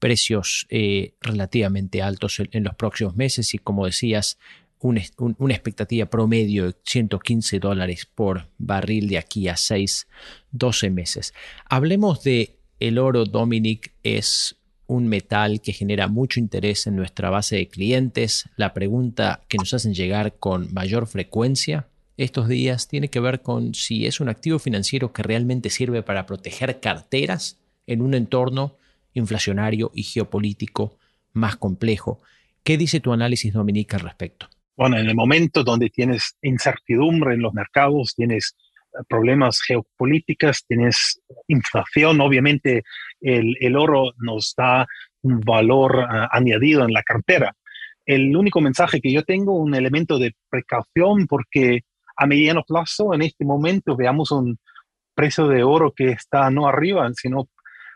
precios 0.00 0.66
eh, 0.68 1.14
relativamente 1.20 2.02
altos 2.02 2.40
en, 2.40 2.64
los 2.64 2.74
próximos 2.74 3.14
meses 3.14 3.54
y 3.54 3.58
como 3.58 3.86
decías, 3.86 4.38
una 4.80 5.54
expectativa 5.54 6.06
promedio 6.06 6.66
de 6.66 6.76
115 6.84 7.58
dólares 7.58 8.06
por 8.06 8.48
barril 8.58 9.08
de 9.08 9.18
aquí 9.18 9.48
a 9.48 9.56
6, 9.56 10.08
12 10.52 10.90
meses. 10.90 11.34
Hablemos 11.68 12.22
de 12.22 12.58
el 12.80 12.98
oro, 12.98 13.24
Dominic, 13.24 13.92
es 14.02 14.56
un 14.86 15.08
metal 15.08 15.60
que 15.60 15.72
genera 15.72 16.08
mucho 16.08 16.40
interés 16.40 16.86
en 16.86 16.96
nuestra 16.96 17.30
base 17.30 17.56
de 17.56 17.68
clientes. 17.68 18.48
La 18.56 18.72
pregunta 18.72 19.42
que 19.48 19.58
nos 19.58 19.74
hacen 19.74 19.94
llegar 19.94 20.36
con 20.38 20.72
mayor 20.72 21.06
frecuencia 21.06 21.88
estos 22.18 22.48
días 22.48 22.88
tiene 22.88 23.08
que 23.08 23.20
ver 23.20 23.42
con 23.42 23.74
si 23.74 24.06
es 24.06 24.18
un 24.20 24.28
activo 24.28 24.58
financiero 24.58 25.12
que 25.12 25.22
realmente 25.22 25.70
sirve 25.70 26.02
para 26.02 26.26
proteger 26.26 26.80
carteras 26.80 27.60
en 27.86 28.02
un 28.02 28.12
entorno 28.12 28.76
inflacionario 29.14 29.92
y 29.94 30.02
geopolítico 30.02 30.98
más 31.32 31.56
complejo. 31.56 32.20
¿Qué 32.64 32.76
dice 32.76 32.98
tu 32.98 33.12
análisis, 33.12 33.52
Dominic, 33.52 33.94
al 33.94 34.00
respecto? 34.00 34.48
Bueno, 34.78 34.96
en 34.96 35.08
el 35.08 35.16
momento 35.16 35.64
donde 35.64 35.90
tienes 35.90 36.36
incertidumbre 36.40 37.34
en 37.34 37.42
los 37.42 37.52
mercados, 37.52 38.14
tienes 38.14 38.54
eh, 38.92 39.02
problemas 39.08 39.60
geopolíticos, 39.60 40.64
tienes 40.68 41.20
inflación, 41.48 42.20
obviamente 42.20 42.84
el, 43.20 43.76
oro 43.76 44.12
nos 44.18 44.54
da 44.56 44.86
un 45.22 45.40
valor 45.40 45.98
eh, 45.98 46.28
añadido 46.30 46.84
en 46.84 46.92
la 46.92 47.02
cartera. 47.02 47.56
El 48.06 48.36
único 48.36 48.60
mensaje 48.60 49.00
que 49.00 49.12
yo 49.12 49.24
tengo, 49.24 49.58
un 49.58 49.74
elemento 49.74 50.16
de 50.16 50.36
precaución, 50.48 51.26
porque 51.26 51.80
a 52.16 52.26
mediano 52.26 52.62
plazo, 52.62 53.12
en 53.14 53.22
este 53.22 53.44
momento, 53.44 53.96
veamos 53.96 54.30
un 54.30 54.60
precio 55.12 55.48
de 55.48 55.64
oro 55.64 55.92
que 55.92 56.10
está 56.10 56.50
no 56.52 56.68
arriba, 56.68 57.10
sino 57.14 57.48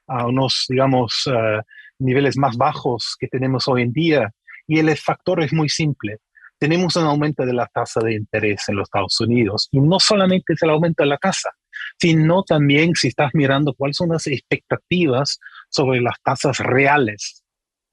a 0.09 0.27
unos, 0.27 0.67
digamos, 0.69 1.31
eh, 1.33 1.61
niveles 2.01 2.37
más 2.37 2.57
bajos 2.57 3.15
que 3.21 3.29
tenemos 3.29 3.69
hoy 3.69 3.83
en 3.83 3.93
día. 3.93 4.33
Y 4.67 4.81
el 4.81 4.97
factor 4.97 5.45
es 5.45 5.53
muy 5.53 5.69
simple 5.69 6.19
tenemos 6.63 6.95
un 6.95 7.07
aumento 7.07 7.45
de 7.45 7.55
la 7.55 7.67
tasa 7.67 7.99
de 8.05 8.15
interés 8.15 8.69
en 8.69 8.77
los 8.77 8.85
Estados 8.85 9.21
Unidos 9.21 9.69
y 9.73 9.81
no 9.81 9.99
solamente 9.99 10.53
es 10.53 10.63
el 10.63 10.71
aumento 10.71 11.03
de 11.03 11.09
la 11.09 11.17
tasa, 11.17 11.51
sino 11.99 12.45
también 12.45 12.95
si 12.95 13.09
estás 13.09 13.33
mirando 13.35 13.75
cuáles 13.75 13.97
son 13.97 14.11
las 14.11 14.29
expectativas 14.29 15.41
sobre 15.69 16.01
las 16.01 16.15
tasas 16.23 16.59
reales. 16.59 17.43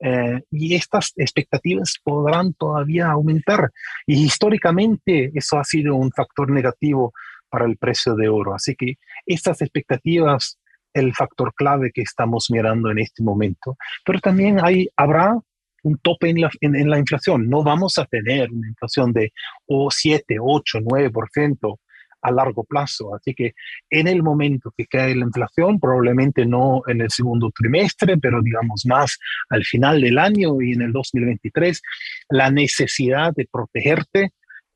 Eh, 0.01 0.43
y 0.51 0.75
estas 0.75 1.13
expectativas 1.15 1.95
podrán 2.03 2.53
todavía 2.53 3.09
aumentar. 3.09 3.71
Y 4.05 4.23
históricamente 4.23 5.31
eso 5.33 5.57
ha 5.57 5.63
sido 5.63 5.95
un 5.95 6.11
factor 6.11 6.51
negativo 6.51 7.11
para 7.49 7.65
el 7.65 7.75
precio 7.75 8.13
de 8.13 8.29
oro. 8.29 8.53
Así 8.53 8.75
que 8.75 8.99
estas 9.25 9.63
expectativas, 9.63 10.59
el 10.93 11.15
factor 11.15 11.55
clave 11.55 11.89
que 11.91 12.03
estamos 12.03 12.51
mirando 12.51 12.91
en 12.91 12.99
este 12.99 13.23
momento. 13.23 13.77
Pero 14.05 14.19
también 14.19 14.63
hay, 14.63 14.89
habrá 14.95 15.39
un 15.83 15.98
tope 16.00 16.29
en 16.29 16.41
la, 16.41 16.50
en, 16.62 16.89
la, 16.89 17.00
inflación. 17.00 17.50
No 17.50 17.63
vamos 17.63 17.98
a 17.98 18.05
tener 18.05 18.51
una 18.51 18.67
inflación 18.67 19.13
de 19.13 19.33
o 19.67 19.89
7, 19.91 20.38
8, 20.39 20.79
9% 20.79 21.77
a 22.21 22.31
largo 22.31 22.63
plazo. 22.63 23.15
Así 23.15 23.33
que 23.33 23.53
en 23.89 24.07
el 24.07 24.24
momento 24.24 24.74
que 24.77 24.86
cae 24.86 25.15
la 25.15 25.25
inflación, 25.25 25.79
probablemente 25.79 26.45
no 26.45 26.81
en 26.88 27.01
el 27.01 27.09
segundo 27.09 27.51
trimestre, 27.55 28.17
pero 28.17 28.41
digamos 28.41 28.86
más 28.86 29.17
al 29.50 29.63
final 29.63 30.01
del 30.01 30.17
año 30.17 30.62
y 30.62 30.74
en 30.74 30.81
el 30.81 30.91
2023, 30.91 31.81
la 32.29 32.51
necesidad 32.51 33.33
de 33.36 33.48
protegerte 33.51 34.31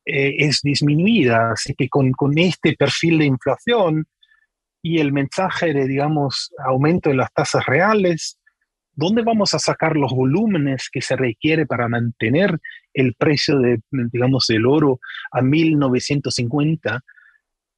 eh, 0.06 0.36
es 0.40 0.62
disminuida. 0.62 1.52
Así 1.52 1.74
que 1.76 1.90
con, 1.90 2.12
con 2.12 2.38
este 2.38 2.74
perfil 2.74 3.20
de 3.20 3.26
inflación 3.26 4.06
y 4.82 5.00
el 5.00 5.14
mensaje 5.14 5.74
de, 5.74 5.88
digamos, 5.88 6.52
aumento 6.66 7.10
de 7.10 7.16
las 7.16 7.32
tasas 7.34 7.66
reales, 7.66 8.38
¿dónde 8.96 9.24
vamos 9.24 9.54
a 9.54 9.60
sacar 9.60 9.96
los 9.96 10.12
volúmenes 10.12 10.90
que 10.92 11.02
se 11.02 11.16
requiere 11.16 11.66
para 11.66 11.88
mantener 11.88 12.60
el 12.94 13.16
precio 13.16 13.60
de, 13.60 13.80
digamos, 13.92 14.46
del 14.48 14.66
oro 14.66 15.00
a 15.32 15.42
1950? 15.42 17.04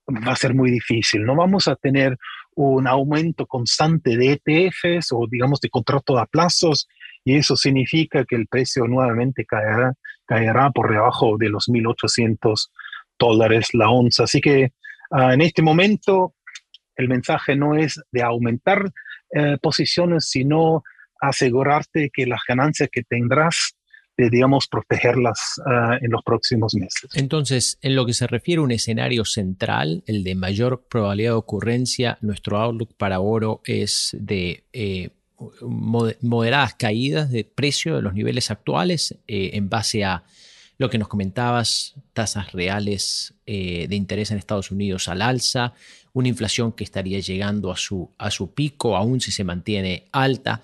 Va 0.08 0.32
a 0.32 0.36
ser 0.36 0.54
muy 0.54 0.70
difícil. 0.70 1.24
No 1.26 1.36
vamos 1.36 1.68
a 1.68 1.76
tener 1.76 2.18
un 2.56 2.88
aumento 2.88 3.46
constante 3.48 4.18
de 4.18 4.40
ETFs 4.44 5.12
o, 5.12 5.28
digamos, 5.30 5.60
de 5.62 5.70
contratos 5.70 6.20
a 6.20 6.26
plazos 6.26 6.88
y 7.24 7.36
eso 7.36 7.56
significa 7.56 8.24
que 8.24 8.36
el 8.36 8.48
precio 8.48 8.86
nuevamente 8.86 9.46
caerá, 9.46 9.94
caerá 10.26 10.70
por 10.72 10.92
debajo 10.92 11.38
de 11.38 11.50
los 11.50 11.68
1.800 11.68 12.70
dólares 13.18 13.70
la 13.74 13.90
onza. 13.90 14.24
Así 14.24 14.42
que 14.42 14.74
ah, 15.12 15.34
en 15.34 15.42
este 15.42 15.62
momento 15.62 16.36
el 16.96 17.10
mensaje 17.10 17.56
no 17.56 17.76
es 17.76 18.02
de 18.12 18.22
aumentar 18.22 18.92
eh, 19.34 19.58
posiciones, 19.62 20.30
sino 20.30 20.84
asegurarte 21.20 22.10
que 22.14 22.26
las 22.26 22.42
ganancias 22.48 22.90
que 22.92 23.04
tendrás 23.04 23.76
de, 24.18 24.30
digamos, 24.30 24.68
protegerlas 24.68 25.62
ah, 25.66 25.98
en 26.02 26.12
los 26.12 26.22
próximos 26.24 26.74
meses. 26.74 27.10
Entonces, 27.16 27.78
en 27.82 27.96
lo 27.96 28.06
que 28.06 28.14
se 28.14 28.28
refiere 28.28 28.60
a 28.60 28.64
un 28.64 28.72
escenario 28.72 29.26
central, 29.26 30.04
el 30.08 30.24
de 30.24 30.36
mayor 30.36 30.86
probabilidad 30.88 31.32
de 31.32 31.38
ocurrencia, 31.38 32.18
nuestro 32.22 32.58
outlook 32.58 32.96
para 32.96 33.20
oro 33.20 33.62
es 33.66 34.16
de 34.18 34.64
eh, 34.72 35.10
moderadas 35.62 36.76
caídas 36.76 37.30
de 37.30 37.44
precio 37.44 37.96
de 37.96 38.02
los 38.02 38.14
niveles 38.14 38.52
actuales 38.52 39.18
eh, 39.28 39.52
en 39.54 39.70
base 39.70 40.06
a 40.06 40.24
lo 40.78 40.90
que 40.90 40.98
nos 40.98 41.08
comentabas, 41.08 41.96
tasas 42.14 42.52
reales 42.52 43.34
eh, 43.46 43.88
de 43.88 43.96
interés 43.96 44.32
en 44.32 44.38
Estados 44.38 44.72
Unidos 44.72 45.08
al 45.08 45.22
alza, 45.22 45.74
una 46.14 46.28
inflación 46.28 46.72
que 46.72 46.84
estaría 46.84 47.20
llegando 47.20 47.72
a 47.72 47.78
su, 47.78 48.12
a 48.18 48.32
su 48.32 48.54
pico, 48.54 48.96
aún 48.96 49.20
si 49.22 49.32
se 49.32 49.44
mantiene 49.44 50.06
alta 50.12 50.62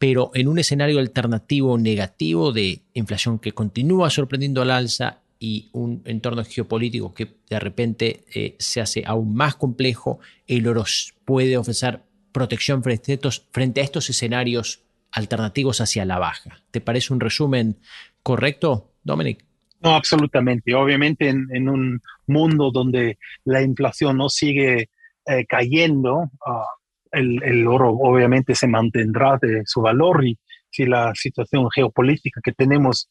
pero 0.00 0.30
en 0.32 0.48
un 0.48 0.58
escenario 0.58 0.98
alternativo 0.98 1.76
negativo 1.76 2.52
de 2.52 2.80
inflación 2.94 3.38
que 3.38 3.52
continúa 3.52 4.08
sorprendiendo 4.08 4.62
al 4.62 4.70
alza 4.70 5.18
y 5.38 5.68
un 5.72 6.00
entorno 6.06 6.42
geopolítico 6.42 7.12
que 7.12 7.34
de 7.50 7.60
repente 7.60 8.24
eh, 8.34 8.56
se 8.58 8.80
hace 8.80 9.02
aún 9.04 9.34
más 9.34 9.56
complejo, 9.56 10.18
el 10.46 10.66
oro 10.66 10.84
puede 11.26 11.58
ofrecer 11.58 12.00
protección 12.32 12.82
frente 12.82 13.12
a, 13.12 13.84
estos, 13.84 14.08
escenarios 14.08 14.82
alternativos 15.12 15.82
hacia 15.82 16.06
la 16.06 16.18
baja. 16.18 16.62
¿Te 16.70 16.80
parece 16.80 17.12
un 17.12 17.20
resumen 17.20 17.76
correcto, 18.22 18.92
Dominic? 19.04 19.44
No, 19.82 19.96
absolutamente. 19.96 20.74
Obviamente 20.74 21.28
en, 21.28 21.68
un 21.68 22.00
mundo 22.26 22.70
donde 22.70 23.18
la 23.44 23.60
inflación 23.60 24.16
no 24.16 24.30
sigue 24.30 24.88
eh, 25.26 25.44
cayendo, 25.46 26.30
ah, 26.46 26.64
el, 27.12 27.66
oro 27.66 27.90
obviamente 27.90 28.54
se 28.54 28.66
mantendrá 28.66 29.38
de 29.40 29.62
su 29.64 29.80
valor 29.80 30.24
y 30.24 30.38
si 30.70 30.86
la 30.86 31.12
situación 31.14 31.68
geopolítica 31.70 32.40
que 32.42 32.52
tenemos 32.52 33.08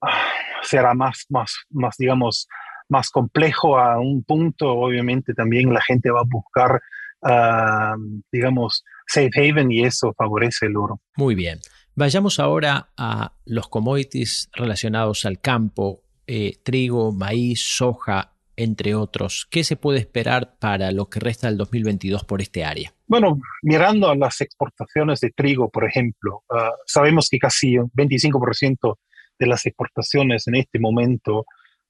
ah, 0.00 0.28
será 0.62 0.94
más, 0.94 1.26
más, 1.28 1.54
más, 1.70 1.96
digamos, 1.98 2.48
más 2.88 3.10
complejo 3.10 3.78
a 3.78 3.98
un 3.98 4.22
punto. 4.22 4.70
Obviamente 4.72 5.34
también 5.34 5.72
la 5.72 5.80
gente 5.82 6.10
va 6.10 6.20
a 6.20 6.28
buscar, 6.28 6.80
ah, 7.22 7.96
digamos, 8.30 8.84
safe 9.06 9.30
haven 9.50 9.72
y 9.72 9.84
eso 9.84 10.14
favorece 10.16 10.66
el 10.66 10.76
oro. 10.76 11.00
Muy 11.16 11.34
bien. 11.34 11.58
Vayamos 11.96 12.38
ahora 12.38 12.90
a 12.96 13.32
los 13.44 13.68
commodities 13.68 14.48
relacionados 14.54 15.24
al 15.26 15.40
campo, 15.40 16.02
eh, 16.26 16.58
trigo, 16.62 17.12
maíz, 17.12 17.64
soja, 17.76 18.32
entre 18.62 18.94
otros. 18.94 19.46
¿Qué 19.50 19.64
se 19.64 19.76
puede 19.76 19.98
esperar 19.98 20.56
para 20.58 20.92
lo 20.92 21.08
que 21.08 21.20
resta 21.20 21.48
del 21.48 21.56
2022 21.56 22.24
por 22.24 22.40
este 22.40 22.64
área? 22.64 22.92
Bueno, 23.06 23.40
mirando 23.62 24.08
a 24.08 24.16
las 24.16 24.40
exportaciones 24.40 25.20
de 25.20 25.30
trigo, 25.30 25.70
por 25.70 25.84
ejemplo, 25.84 26.42
ah, 26.50 26.72
sabemos 26.86 27.28
que 27.28 27.38
casi 27.38 27.76
25% 27.76 28.98
de 29.38 29.46
las 29.46 29.64
exportaciones 29.66 30.46
en 30.46 30.56
este 30.56 30.78
momento 30.78 31.46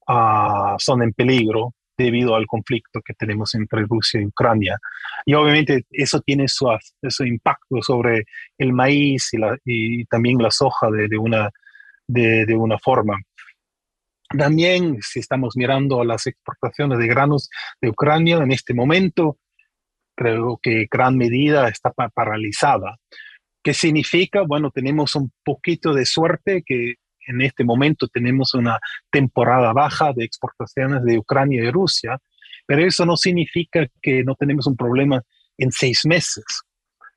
ah, 0.07 0.77
son 0.79 1.03
en 1.03 1.13
peligro 1.13 1.75
debido 1.97 2.35
al 2.35 2.47
conflicto 2.47 3.01
que 3.05 3.15
tenemos 3.15 3.55
entre 3.55 3.83
Rusia 3.83 4.21
y 4.21 4.27
Ucrania. 4.27 4.79
Y 5.27 5.35
obviamente 5.35 5.85
eso 5.91 6.21
tiene 6.21 6.47
su, 6.49 6.67
impacto 7.27 7.83
sobre 7.83 8.25
el 8.57 8.73
maíz 8.73 9.31
y, 9.65 10.05
también 10.07 10.39
la 10.39 10.51
soja 10.51 10.91
de, 10.91 11.19
una, 11.19 11.51
de, 12.07 12.55
una 12.57 12.79
forma. 12.79 13.19
También, 14.37 14.99
si 15.01 15.19
estamos 15.19 15.57
mirando 15.57 16.01
a 16.01 16.05
las 16.05 16.27
exportaciones 16.27 16.99
de 16.99 17.09
granos 17.09 17.51
de 17.81 17.91
Ucrania 17.91 18.37
en 18.37 18.53
este 18.53 18.75
momento, 18.75 19.39
creo 20.15 20.59
que 20.63 20.87
gran 20.91 21.17
medida 21.17 21.69
está 21.69 21.91
paralizada. 21.91 22.97
¿Qué 23.63 23.75
significa? 23.75 24.43
Bueno, 24.43 24.71
tenemos 24.71 25.17
un 25.17 25.33
poquito 25.45 25.93
de 25.93 26.07
suerte 26.07 26.63
que 26.65 26.95
en 27.27 27.41
este 27.43 27.65
momento 27.65 28.07
tenemos 28.07 28.55
una 28.55 28.79
temporada 29.11 29.73
baja 29.73 30.13
de 30.13 30.25
exportaciones 30.25 31.03
de 31.05 31.19
Ucrania 31.19 31.65
y 31.65 31.71
Rusia, 31.71 32.19
pero 32.67 32.87
eso 32.87 33.05
no 33.05 33.17
significa 33.17 33.87
que 34.01 34.23
no 34.23 34.37
tenemos 34.37 34.67
un 34.67 34.77
problema 34.77 35.21
en 35.59 35.73
seis 35.73 36.07
meses. 36.07 36.45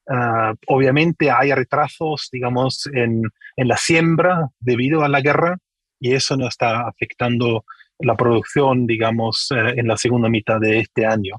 Ah, 0.09 0.53
obviamente 0.67 1.29
hay 1.29 1.53
retrasos, 1.53 2.27
digamos, 2.31 2.87
en, 2.91 3.21
en, 3.55 3.67
la 3.67 3.77
siembra 3.77 4.49
debido 4.59 5.03
a 5.03 5.09
la 5.09 5.21
guerra 5.21 5.57
y 6.03 6.13
eso 6.13 6.35
no 6.35 6.49
está 6.49 6.85
afectando 6.85 7.63
la 7.97 8.17
producción, 8.17 8.85
digamos, 8.85 9.47
eh, 9.55 9.75
en 9.77 9.87
la 9.87 9.95
segunda 9.95 10.27
mitad 10.27 10.59
de 10.59 10.79
este 10.79 11.05
año. 11.05 11.37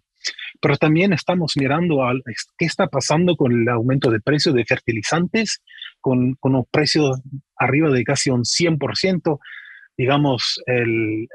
Pero 0.58 0.78
también 0.78 1.12
estamos 1.12 1.52
mirando 1.56 2.02
a 2.02 2.14
qué 2.56 2.64
está 2.64 2.86
pasando 2.86 3.36
con 3.36 3.52
el 3.52 3.68
aumento 3.68 4.10
de 4.10 4.20
precios 4.20 4.54
de 4.54 4.64
fertilizantes, 4.64 5.62
con, 6.00 6.34
con 6.40 6.54
un 6.54 6.64
precio 6.70 7.10
arriba 7.56 7.90
de 7.90 8.04
casi 8.04 8.30
un 8.30 8.44
100%. 8.44 9.38
Digamos, 9.98 10.58
el, 10.64 11.28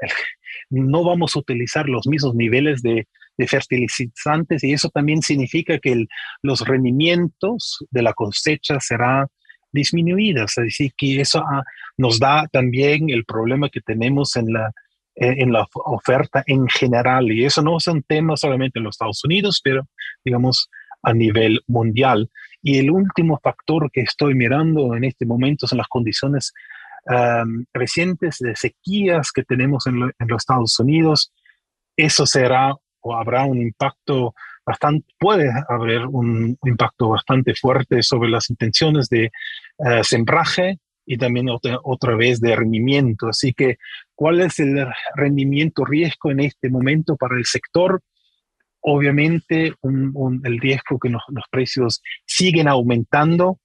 no 0.70 1.04
vamos 1.04 1.36
a 1.36 1.38
utilizar 1.38 1.88
los 1.88 2.08
mismos 2.08 2.34
niveles 2.34 2.82
de, 2.82 3.06
fertilizantes 3.46 4.62
y 4.64 4.74
eso 4.74 4.90
también 4.90 5.22
significa 5.22 5.78
que 5.78 6.04
los 6.42 6.60
rendimientos 6.60 7.78
de 7.90 8.02
la 8.02 8.12
cosecha 8.12 8.78
serán 8.80 9.28
disminuidas. 9.72 10.54
Decir, 10.56 10.92
que 10.96 11.20
eso 11.20 11.40
ah, 11.40 11.62
nos 11.96 12.18
da 12.18 12.46
también 12.52 13.10
el 13.10 13.24
problema 13.24 13.68
que 13.68 13.80
tenemos 13.80 14.36
en 14.36 14.52
la, 14.52 14.72
en 15.14 15.52
la 15.52 15.66
oferta 15.72 16.42
en 16.46 16.68
general. 16.68 17.30
Y 17.30 17.44
eso 17.44 17.62
no 17.62 17.76
es 17.76 17.86
un 17.86 18.02
tema 18.02 18.36
solamente 18.36 18.78
en 18.78 18.84
los 18.84 18.94
Estados 18.94 19.24
Unidos, 19.24 19.60
pero 19.62 19.86
digamos 20.24 20.70
a 21.02 21.12
nivel 21.12 21.60
mundial. 21.66 22.30
Y 22.62 22.78
el 22.78 22.90
último 22.90 23.38
factor 23.42 23.90
que 23.90 24.02
estoy 24.02 24.34
mirando 24.34 24.94
en 24.94 25.04
este 25.04 25.24
momento 25.24 25.66
son 25.66 25.78
las 25.78 25.88
condiciones 25.88 26.52
recientes 27.72 28.36
de 28.38 28.54
sequías 28.54 29.32
que 29.32 29.42
tenemos 29.42 29.86
en, 29.86 30.00
los 30.00 30.42
Estados 30.42 30.78
Unidos. 30.78 31.32
Eso 31.96 32.26
será 32.26 32.74
o 33.00 33.16
habrá 33.16 33.44
un 33.44 33.60
impacto 33.60 34.34
puede 35.18 35.50
haber 35.68 36.06
un 36.06 36.58
impacto 36.64 37.10
bastante 37.10 37.54
fuerte 37.54 38.02
sobre 38.02 38.30
las 38.30 38.50
intenciones 38.50 39.08
de 39.08 39.30
uh, 39.78 40.02
sembraje 40.02 40.78
y 41.06 41.16
también 41.18 41.48
otra, 41.48 41.78
otra 41.82 42.14
vez 42.14 42.40
de 42.40 42.54
rendimiento. 42.54 43.28
Así 43.28 43.52
que, 43.52 43.78
¿cuál 44.14 44.40
es 44.40 44.58
el 44.60 44.86
rendimiento 45.14 45.84
riesgo 45.84 46.30
en 46.30 46.40
este 46.40 46.70
momento 46.70 47.16
para 47.16 47.36
el 47.36 47.44
sector? 47.44 48.02
Obviamente, 48.82 49.74
el 49.82 50.58
riesgo 50.60 50.98
que 50.98 51.10
los 51.10 51.44
precios 51.50 52.02
siguen 52.24 52.68
aumentando, 52.68 53.58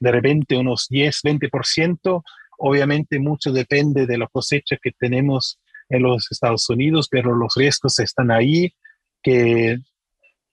de 0.00 0.12
repente 0.12 0.56
unos 0.56 0.86
10, 0.88 1.22
20%. 1.22 2.22
Obviamente, 2.58 3.18
mucho 3.18 3.52
depende 3.52 4.06
de 4.06 4.18
la 4.18 4.26
cosecha 4.26 4.76
que 4.82 4.92
tenemos 4.92 5.60
en 5.88 6.02
los 6.02 6.30
Estados 6.30 6.68
Unidos, 6.68 7.08
pero 7.10 7.34
los 7.34 7.54
riesgos 7.56 7.98
están 7.98 8.30
ahí, 8.30 8.74
que 9.22 9.78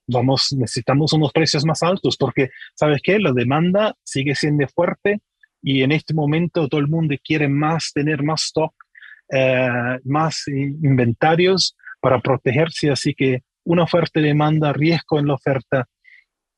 vamos, 0.08 0.54
necesitamos 0.58 1.14
unos 1.14 1.32
precios 1.32 1.66
más 1.66 1.84
altos, 1.84 2.18
porque, 2.18 2.50
¿sabes 2.76 3.02
qué? 3.04 3.20
La 3.20 3.34
demanda 3.34 3.96
sigue 4.04 4.36
siendo 4.36 4.68
fuerte 4.68 5.22
y 5.62 5.84
en 5.84 5.92
este 5.92 6.14
momento 6.14 6.68
todo 6.68 6.80
el 6.80 6.88
mundo 6.88 7.16
quiere 7.24 7.48
más, 7.48 7.92
tener 7.94 8.24
más 8.24 8.46
stock, 8.46 8.74
eh, 9.32 10.00
más 10.06 10.48
inventarios 10.48 11.76
para 12.00 12.22
protegerse, 12.22 12.90
así 12.90 13.14
que 13.14 13.44
una 13.66 13.86
fuerte 13.86 14.22
demanda, 14.22 14.72
riesgo 14.72 15.20
en 15.20 15.28
la 15.28 15.34
oferta 15.34 15.88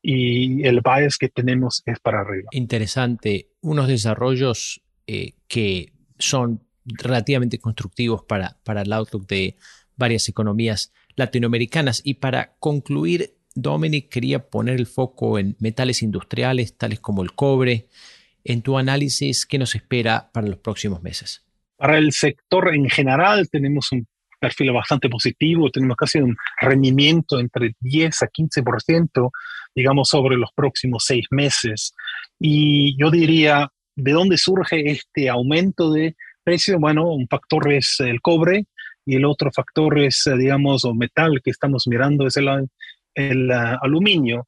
y 0.01 0.65
el 0.65 0.81
bias 0.81 1.17
que 1.17 1.29
tenemos 1.29 1.81
es 1.85 1.99
para 1.99 2.21
arriba. 2.21 2.49
Interesante, 2.51 3.49
unos 3.61 3.87
desarrollos 3.87 4.81
eh, 5.07 5.33
que 5.47 5.93
son 6.19 6.63
relativamente 6.85 7.59
constructivos 7.59 8.23
para, 8.23 8.57
para 8.63 8.83
el 8.83 8.93
outlook 8.93 9.27
de 9.27 9.57
varias 9.95 10.29
economías 10.29 10.93
latinoamericanas. 11.15 12.01
Y 12.03 12.15
para 12.15 12.55
concluir, 12.59 13.35
Dominic 13.61 14.09
quería 14.09 14.39
poner 14.39 14.75
el 14.75 14.87
foco 14.87 15.39
en 15.39 15.55
metales 15.59 16.01
industriales 16.01 16.77
tales 16.77 16.99
como 16.99 17.23
el 17.23 17.33
cobre, 17.33 17.87
en 18.43 18.61
tu 18.61 18.77
análisis, 18.77 19.45
¿qué 19.45 19.57
nos 19.57 19.75
espera 19.75 20.29
para 20.31 20.47
los 20.47 20.57
próximos 20.57 21.01
meses? 21.01 21.45
Para 21.77 21.97
el 21.97 22.11
sector 22.11 22.73
en 22.73 22.89
general 22.89 23.49
tenemos 23.49 23.91
un 23.91 24.07
perfil 24.39 24.71
bastante 24.71 25.09
positivo, 25.09 25.69
tenemos 25.69 25.97
casi 25.97 26.19
un 26.19 26.35
rendimiento 26.61 27.39
entre 27.39 27.75
10 27.79 28.23
a 28.23 28.27
15%, 28.27 29.31
digamos, 29.75 30.09
sobre 30.09 30.37
los 30.37 30.49
próximos 30.55 31.03
seis 31.05 31.25
meses. 31.29 31.93
Y 32.39 32.97
yo 32.97 33.11
diría, 33.11 33.69
¿de 33.95 34.11
dónde 34.11 34.37
surge 34.37 34.89
este 34.89 35.29
aumento 35.29 35.91
de 35.91 36.15
precio? 36.43 36.79
Bueno, 36.79 37.11
un 37.11 37.27
factor 37.27 37.71
es 37.71 37.97
el 37.99 38.21
cobre 38.21 38.65
y 39.05 39.15
el 39.15 39.25
otro 39.25 39.51
factor 39.51 39.99
es, 39.99 40.23
digamos, 40.37 40.85
o 40.85 40.93
metal 40.93 41.41
que 41.43 41.51
estamos 41.51 41.87
mirando 41.87 42.25
es 42.25 42.37
el, 42.37 42.47
el 43.19 43.49
uh, 43.49 43.77
aluminio 43.81 44.47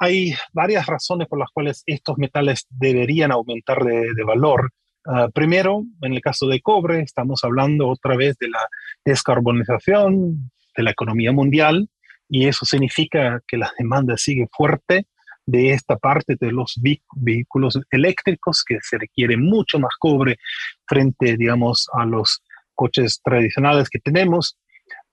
hay 0.00 0.34
varias 0.52 0.86
razones 0.86 1.28
por 1.28 1.38
las 1.38 1.50
cuales 1.50 1.82
estos 1.86 2.18
metales 2.18 2.66
deberían 2.70 3.32
aumentar 3.32 3.82
de, 3.84 4.24
valor. 4.24 4.70
Ah, 5.06 5.28
primero, 5.32 5.84
en 6.02 6.14
el 6.14 6.20
caso 6.20 6.46
de 6.46 6.60
cobre, 6.60 7.00
estamos 7.00 7.44
hablando 7.44 7.88
otra 7.88 8.16
vez 8.16 8.36
de 8.38 8.48
la 8.48 8.60
descarbonización 9.04 10.50
de 10.76 10.82
la 10.82 10.90
economía 10.90 11.32
mundial 11.32 11.88
y 12.28 12.46
eso 12.46 12.64
significa 12.64 13.40
que 13.46 13.58
la 13.58 13.72
demanda 13.78 14.16
sigue 14.16 14.48
fuerte 14.50 15.06
de 15.46 15.72
esta 15.72 15.96
parte 15.96 16.36
de 16.40 16.52
los 16.52 16.80
vehículos 17.16 17.78
eléctricos 17.90 18.64
que 18.66 18.78
se 18.80 18.96
requiere 18.96 19.36
mucho 19.36 19.78
más 19.78 19.94
cobre 19.98 20.38
frente, 20.86 21.36
digamos, 21.36 21.86
a 21.92 22.06
los 22.06 22.42
coches 22.74 23.20
tradicionales 23.22 23.90
que 23.90 23.98
tenemos 23.98 24.58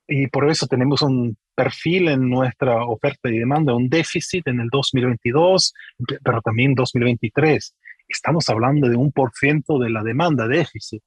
y 0.08 0.26
por 0.28 0.50
eso 0.50 0.66
tenemos 0.66 1.02
un 1.02 1.36
perfil 1.54 2.08
en 2.08 2.28
nuestra 2.28 2.84
oferta 2.84 3.28
y 3.28 3.38
demanda, 3.38 3.74
un 3.74 3.88
déficit 3.88 4.46
en 4.48 4.60
el 4.60 4.68
2022, 4.70 5.74
pero 6.22 6.40
también 6.42 6.74
2023. 6.74 7.74
Estamos 8.08 8.48
hablando 8.48 8.88
de 8.88 8.96
un 8.96 9.12
por 9.12 9.32
ciento 9.34 9.78
de 9.78 9.90
la 9.90 10.02
demanda 10.02 10.48
déficit. 10.48 11.02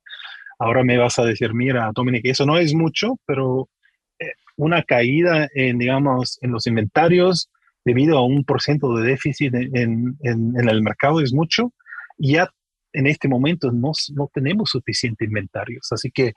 Ahora 0.60 0.84
me 0.84 0.98
vas 0.98 1.20
a 1.20 1.26
decir, 1.26 1.54
mira, 1.54 1.92
Dominic, 1.94 2.26
eso 2.26 2.46
no 2.46 2.58
es 2.58 2.74
mucho, 2.74 3.20
pero 3.26 3.70
eh, 4.20 4.32
una 4.56 4.84
caída 4.84 5.50
en, 5.54 5.78
digamos, 5.78 6.38
en 6.42 6.52
los 6.52 6.66
inventarios 6.68 7.50
debido 7.84 8.18
a 8.18 8.26
un 8.26 8.44
por 8.44 8.62
ciento 8.62 8.96
de 8.96 9.08
déficit 9.10 9.54
en, 9.54 10.18
en, 10.22 10.70
el 10.70 10.82
mercado 10.82 11.22
es 11.22 11.34
mucho. 11.34 11.72
Ya 12.18 12.50
en 12.94 13.08
este 13.08 13.28
momento 13.28 13.72
no, 13.72 13.92
no 14.14 14.30
tenemos 14.34 14.72
suficiente 14.72 15.26
inventarios. 15.26 15.92
Así 15.92 16.10
que, 16.10 16.34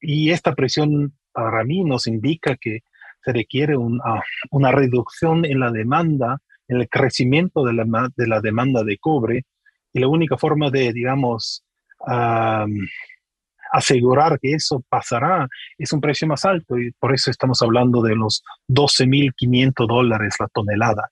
y 0.00 0.30
esta 0.30 0.54
presión 0.54 1.14
para 1.32 1.64
mí 1.64 1.82
nos 1.82 2.06
indica 2.06 2.56
que 2.56 2.80
se 3.26 3.32
requiere 3.32 3.76
una, 3.76 4.22
una 4.50 4.70
reducción 4.70 5.44
en 5.44 5.58
la 5.58 5.72
demanda, 5.72 6.38
en 6.68 6.76
el 6.78 6.88
crecimiento 6.88 7.64
de 7.64 7.72
la, 7.72 8.08
de 8.16 8.26
la 8.28 8.40
demanda 8.40 8.84
de 8.84 8.98
cobre. 8.98 9.44
Y 9.92 9.98
la 9.98 10.06
única 10.06 10.36
forma 10.36 10.70
de, 10.70 10.92
digamos, 10.92 11.64
asegurar 13.72 14.38
que 14.38 14.52
eso 14.52 14.84
pasará 14.88 15.48
es 15.76 15.92
un 15.92 16.00
precio 16.00 16.28
más 16.28 16.44
alto 16.44 16.78
y 16.78 16.92
por 16.92 17.12
eso 17.12 17.32
estamos 17.32 17.60
hablando 17.62 18.00
de 18.00 18.14
los 18.14 18.44
12.500 18.68 19.88
dólares 19.88 20.36
la 20.38 20.46
tonelada. 20.48 21.10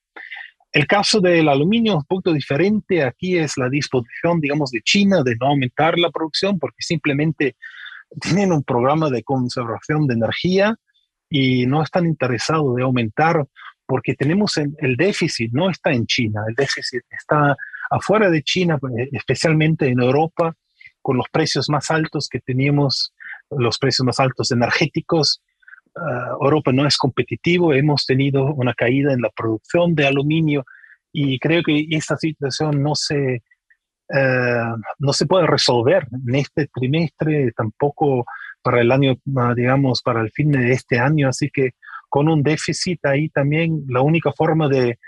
El 0.70 0.86
caso 0.86 1.20
del 1.20 1.48
aluminio 1.48 1.96
un 1.96 2.04
poco 2.04 2.32
diferente. 2.32 3.02
Aquí 3.02 3.38
es 3.38 3.56
la 3.56 3.68
disposición, 3.68 4.40
digamos, 4.40 4.70
de 4.70 4.82
China 4.82 5.22
de 5.24 5.36
no 5.36 5.48
aumentar 5.48 5.98
la 5.98 6.10
producción 6.10 6.58
porque 6.58 6.80
simplemente 6.80 7.56
tienen 8.20 8.52
un 8.52 8.62
programa 8.62 9.10
de 9.10 9.24
conservación 9.24 10.06
de 10.06 10.14
energía 10.14 10.76
y 11.28 11.66
no 11.66 11.82
están 11.82 12.06
interesados 12.06 12.76
de 12.76 12.82
aumentar 12.82 13.44
porque 13.86 14.14
tenemos 14.14 14.56
el, 14.56 14.96
déficit, 14.96 15.52
no 15.52 15.68
está 15.70 15.92
en 15.92 16.06
China, 16.06 16.42
el 16.48 16.54
déficit 16.54 17.02
está 17.10 17.56
afuera 17.90 18.30
de 18.30 18.42
China, 18.42 18.78
especialmente 19.12 19.88
en 19.88 20.00
Europa, 20.00 20.54
con 21.02 21.18
los 21.18 21.26
precios 21.30 21.68
más 21.68 21.90
altos 21.90 22.28
que 22.28 22.40
teníamos, 22.40 23.12
los 23.50 23.78
precios 23.78 24.06
más 24.06 24.20
altos 24.20 24.50
energéticos. 24.52 25.42
Ah, 25.94 26.30
Europa 26.40 26.72
no 26.72 26.86
es 26.86 26.96
competitivo, 26.96 27.74
hemos 27.74 28.06
tenido 28.06 28.46
una 28.54 28.74
caída 28.74 29.12
en 29.12 29.20
la 29.20 29.30
producción 29.30 29.94
de 29.94 30.06
aluminio 30.06 30.64
y 31.12 31.38
creo 31.38 31.62
que 31.62 31.86
esta 31.90 32.16
situación 32.16 32.82
no 32.82 32.94
se, 32.94 33.42
eh, 34.08 34.64
no 34.98 35.12
se 35.12 35.26
puede 35.26 35.46
resolver 35.46 36.08
en 36.26 36.34
este 36.34 36.68
trimestre, 36.74 37.52
tampoco 37.52 38.24
para 38.64 38.80
el 38.80 38.90
año, 38.90 39.14
ah, 39.36 39.52
digamos, 39.54 40.02
para 40.02 40.22
el 40.22 40.30
fin 40.30 40.50
de 40.50 40.72
este 40.72 40.98
año. 40.98 41.28
Así 41.28 41.50
que 41.50 41.72
con 42.08 42.28
un 42.28 42.42
déficit 42.42 43.04
ahí 43.04 43.28
también, 43.28 43.84
la 43.88 44.00
única 44.00 44.32
forma 44.32 44.68
de 44.68 44.98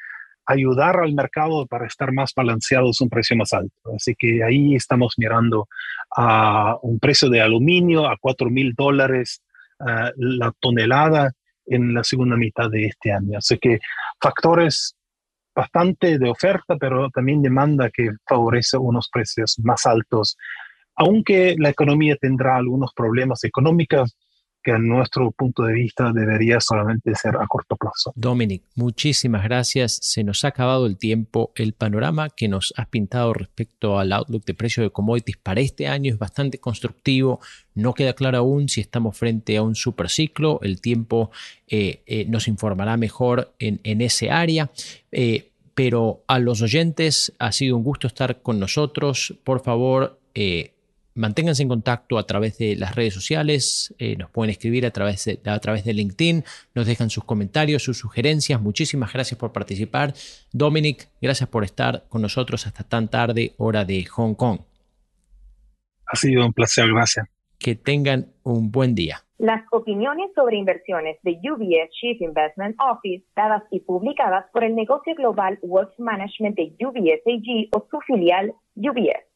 ayudar 0.47 1.01
al 1.01 1.15
mercado 1.15 1.67
para 1.67 1.87
estar 1.87 2.13
más 2.13 2.33
balanceado 2.37 2.91
es 2.91 3.01
un 3.01 3.09
precio 3.09 3.37
más 3.37 3.53
alto. 3.53 3.95
Así 3.97 4.15
que 4.17 4.45
ahí 4.45 4.75
estamos 4.75 5.15
mirando 5.17 5.69
a 6.15 6.77
un 6.83 6.99
precio 7.01 7.31
de 7.31 7.41
aluminio 7.41 8.07
a 8.07 8.17
4 8.21 8.51
mil 8.51 8.75
dólares 8.77 9.43
ah, 9.81 10.13
la 10.17 10.53
tonelada 10.61 11.33
en 11.67 11.95
la 11.95 12.05
segunda 12.05 12.37
mitad 12.37 12.71
de 12.71 12.87
este 12.87 13.11
año. 13.11 13.39
Así 13.39 13.59
que 13.59 13.79
factores 14.21 14.95
bastante 15.55 16.19
de 16.19 16.29
oferta, 16.29 16.77
pero 16.79 17.09
también 17.09 17.41
demanda 17.41 17.91
que 17.91 18.11
favorece 18.29 18.77
unos 18.77 19.09
precios 19.11 19.59
más 19.65 19.87
altos, 19.87 20.37
aunque 20.97 21.55
la 21.59 21.71
economía 21.71 22.17
tendrá 22.17 22.57
algunos 22.57 22.93
problemas 22.95 23.45
económicos 23.45 24.17
que 24.67 24.73
a 24.73 24.79
nuestro 24.79 25.31
punto 25.31 25.63
de 25.63 25.75
vista 25.75 26.11
debería 26.13 26.61
solamente 26.61 27.15
ser 27.15 27.37
a 27.37 27.47
corto 27.47 27.77
plazo. 27.77 28.13
Dominic, 28.17 28.65
muchísimas 28.75 29.45
gracias. 29.45 29.97
Se 30.03 30.25
nos 30.25 30.45
ha 30.45 30.49
acabado 30.49 30.87
el 30.87 30.99
tiempo. 30.99 31.53
El 31.55 31.73
panorama 31.73 32.31
que 32.31 32.49
nos 32.49 32.75
has 32.77 32.89
pintado 32.89 33.33
respecto 33.33 34.01
al 34.01 34.13
outlook 34.13 34.45
de 34.45 34.55
precio 34.55 34.83
de 34.83 34.91
commodities 34.91 35.37
para 35.37 35.61
este 35.61 35.87
año 35.87 36.13
es 36.13 36.19
bastante 36.19 36.59
constructivo. 36.59 37.39
No 37.77 37.95
queda 37.95 38.15
claro 38.15 38.39
aún 38.39 38.69
si 38.69 38.81
estamos 38.81 39.17
frente 39.17 39.57
a 39.57 39.63
un 39.63 39.77
superciclo. 39.77 40.59
El 40.63 40.81
tiempo 40.81 41.31
eh, 41.69 42.03
eh, 42.07 42.25
nos 42.29 42.49
informará 42.49 42.97
mejor 42.97 43.55
en, 43.61 44.01
ese 44.01 44.33
área. 44.33 44.73
Eh, 45.13 45.53
pero 45.77 46.25
a 46.27 46.41
los 46.41 46.61
oyentes 46.61 47.33
ha 47.39 47.53
sido 47.53 47.77
un 47.77 47.85
gusto 47.85 48.09
estar 48.09 48.43
con 48.43 48.59
nosotros. 48.59 49.39
Por 49.45 49.63
favor, 49.63 50.19
manténganse 51.17 51.63
en 51.63 51.69
contacto 51.69 52.19
a 52.19 52.27
través 52.27 52.59
de 52.59 52.77
las 52.77 52.95
redes 52.95 53.15
sociales, 53.15 53.95
eh, 53.99 54.17
nos 54.17 54.31
pueden 54.31 54.51
escribir 54.51 54.87
a 54.87 54.91
través, 54.91 55.25
de, 55.25 55.41
a 55.51 55.59
través 55.59 55.85
de 55.85 55.95
LinkedIn, 55.95 56.45
nos 56.75 56.87
dejan 56.87 57.11
sus 57.11 57.25
comentarios, 57.25 57.83
sus 57.83 57.99
sugerencias. 57.99 58.61
Muchísimas 58.61 59.13
gracias 59.13 59.39
por 59.39 59.53
participar. 59.53 60.13
Dominic, 60.53 61.09
gracias 61.21 61.49
por 61.49 61.65
estar 61.65 62.05
con 62.09 62.23
nosotros 62.23 62.67
hasta 62.67 62.85
tan 62.85 63.09
tarde, 63.09 63.55
hora 63.57 63.85
de 63.85 64.05
Hong 64.05 64.35
Kong. 64.35 64.61
Ha 66.07 66.17
sido 66.17 66.47
un 66.47 66.53
placer, 66.53 66.87
gracias. 66.93 67.27
Que 67.59 67.75
tengan 67.75 68.33
un 68.43 68.71
buen 68.71 68.95
día. 68.95 69.23
Las 69.39 69.65
opiniones 69.73 70.31
sobre 70.35 70.57
inversiones 70.57 71.19
de 71.23 71.33
UBS 71.33 71.91
Chief 71.91 72.21
Investment 72.21 72.77
Office, 72.81 73.25
dadas 73.35 73.63
y 73.71 73.81
publicadas 73.81 74.47
por 74.53 74.65
el 74.65 74.75
negocio 74.75 75.15
global 75.15 75.59
Wealth 75.63 75.99
Management 75.99 76.57
de 76.57 76.75
UBS 76.81 77.23
AG 77.27 77.69
o 77.73 77.87
su 77.91 78.01
filial 78.07 78.55
UBS 78.77 79.36